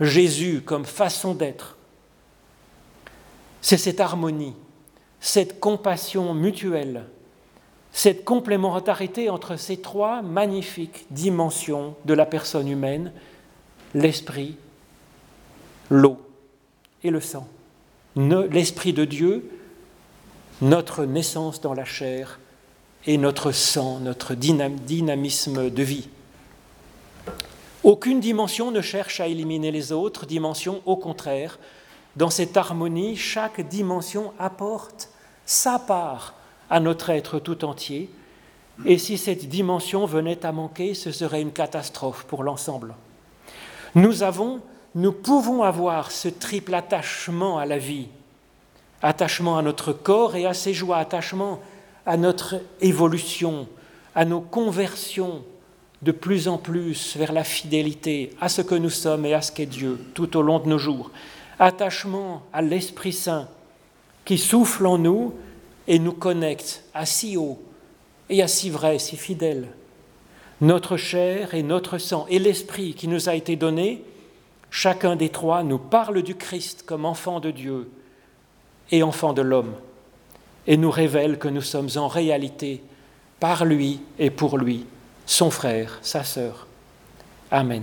Jésus 0.00 0.62
comme 0.64 0.84
façon 0.84 1.34
d'être. 1.34 1.76
C'est 3.60 3.78
cette 3.78 4.00
harmonie 4.00 4.54
cette 5.20 5.58
compassion 5.58 6.34
mutuelle, 6.34 7.04
cette 7.90 8.24
complémentarité 8.24 9.28
entre 9.30 9.56
ces 9.56 9.78
trois 9.78 10.22
magnifiques 10.22 11.06
dimensions 11.10 11.94
de 12.04 12.14
la 12.14 12.26
personne 12.26 12.68
humaine, 12.68 13.12
l'esprit, 13.96 14.56
l'eau 15.90 16.18
et 17.02 17.10
le 17.10 17.20
sang. 17.20 17.48
L'Esprit 18.14 18.92
de 18.92 19.04
Dieu, 19.04 19.50
notre 20.60 21.04
naissance 21.04 21.60
dans 21.60 21.74
la 21.74 21.84
chair 21.84 22.38
et 23.06 23.16
notre 23.16 23.52
sang, 23.52 23.98
notre 24.00 24.34
dynamisme 24.34 25.70
de 25.70 25.82
vie. 25.82 26.08
Aucune 27.84 28.20
dimension 28.20 28.70
ne 28.70 28.80
cherche 28.82 29.20
à 29.20 29.28
éliminer 29.28 29.70
les 29.70 29.92
autres 29.92 30.26
dimensions, 30.26 30.82
au 30.86 30.96
contraire. 30.96 31.58
Dans 32.16 32.30
cette 32.30 32.56
harmonie, 32.56 33.16
chaque 33.16 33.66
dimension 33.66 34.32
apporte 34.38 35.08
sa 35.46 35.78
part 35.78 36.34
à 36.68 36.80
notre 36.80 37.10
être 37.10 37.38
tout 37.38 37.64
entier. 37.64 38.10
Et 38.84 38.98
si 38.98 39.16
cette 39.16 39.48
dimension 39.48 40.04
venait 40.04 40.44
à 40.44 40.52
manquer, 40.52 40.92
ce 40.92 41.12
serait 41.12 41.40
une 41.40 41.52
catastrophe 41.52 42.24
pour 42.24 42.42
l'ensemble. 42.42 42.94
Nous 43.96 44.22
avons, 44.22 44.60
nous 44.94 45.10
pouvons 45.10 45.62
avoir 45.62 46.10
ce 46.10 46.28
triple 46.28 46.74
attachement 46.74 47.58
à 47.58 47.64
la 47.64 47.78
vie, 47.78 48.08
attachement 49.00 49.56
à 49.56 49.62
notre 49.62 49.94
corps 49.94 50.36
et 50.36 50.44
à 50.44 50.52
ses 50.52 50.74
joies, 50.74 50.98
attachement 50.98 51.60
à 52.04 52.18
notre 52.18 52.56
évolution, 52.82 53.66
à 54.14 54.26
nos 54.26 54.42
conversions, 54.42 55.42
de 56.02 56.12
plus 56.12 56.46
en 56.46 56.58
plus 56.58 57.16
vers 57.16 57.32
la 57.32 57.42
fidélité 57.42 58.34
à 58.38 58.50
ce 58.50 58.60
que 58.60 58.74
nous 58.74 58.90
sommes 58.90 59.24
et 59.24 59.32
à 59.32 59.40
ce 59.40 59.50
qu'est 59.50 59.64
Dieu 59.64 59.98
tout 60.12 60.36
au 60.36 60.42
long 60.42 60.58
de 60.58 60.68
nos 60.68 60.78
jours. 60.78 61.10
Attachement 61.58 62.42
à 62.52 62.60
l'Esprit 62.60 63.14
Saint 63.14 63.48
qui 64.26 64.36
souffle 64.36 64.84
en 64.84 64.98
nous 64.98 65.32
et 65.88 65.98
nous 65.98 66.12
connecte 66.12 66.84
à 66.92 67.06
si 67.06 67.38
haut 67.38 67.58
et 68.28 68.42
à 68.42 68.46
si 68.46 68.68
vrai, 68.68 68.98
si 68.98 69.16
fidèle. 69.16 69.68
Notre 70.60 70.96
chair 70.96 71.54
et 71.54 71.62
notre 71.62 71.98
sang 71.98 72.26
et 72.28 72.38
l'Esprit 72.38 72.94
qui 72.94 73.08
nous 73.08 73.28
a 73.28 73.34
été 73.34 73.56
donné, 73.56 74.02
chacun 74.70 75.16
des 75.16 75.28
trois 75.28 75.62
nous 75.62 75.78
parle 75.78 76.22
du 76.22 76.34
Christ 76.34 76.84
comme 76.86 77.04
enfant 77.04 77.40
de 77.40 77.50
Dieu 77.50 77.90
et 78.90 79.02
enfant 79.02 79.32
de 79.32 79.42
l'homme 79.42 79.74
et 80.66 80.76
nous 80.76 80.90
révèle 80.90 81.38
que 81.38 81.48
nous 81.48 81.62
sommes 81.62 81.90
en 81.96 82.08
réalité 82.08 82.82
par 83.38 83.64
lui 83.64 84.00
et 84.18 84.30
pour 84.30 84.58
lui 84.58 84.86
son 85.26 85.50
frère, 85.50 85.98
sa 86.02 86.24
sœur. 86.24 86.66
Amen. 87.50 87.82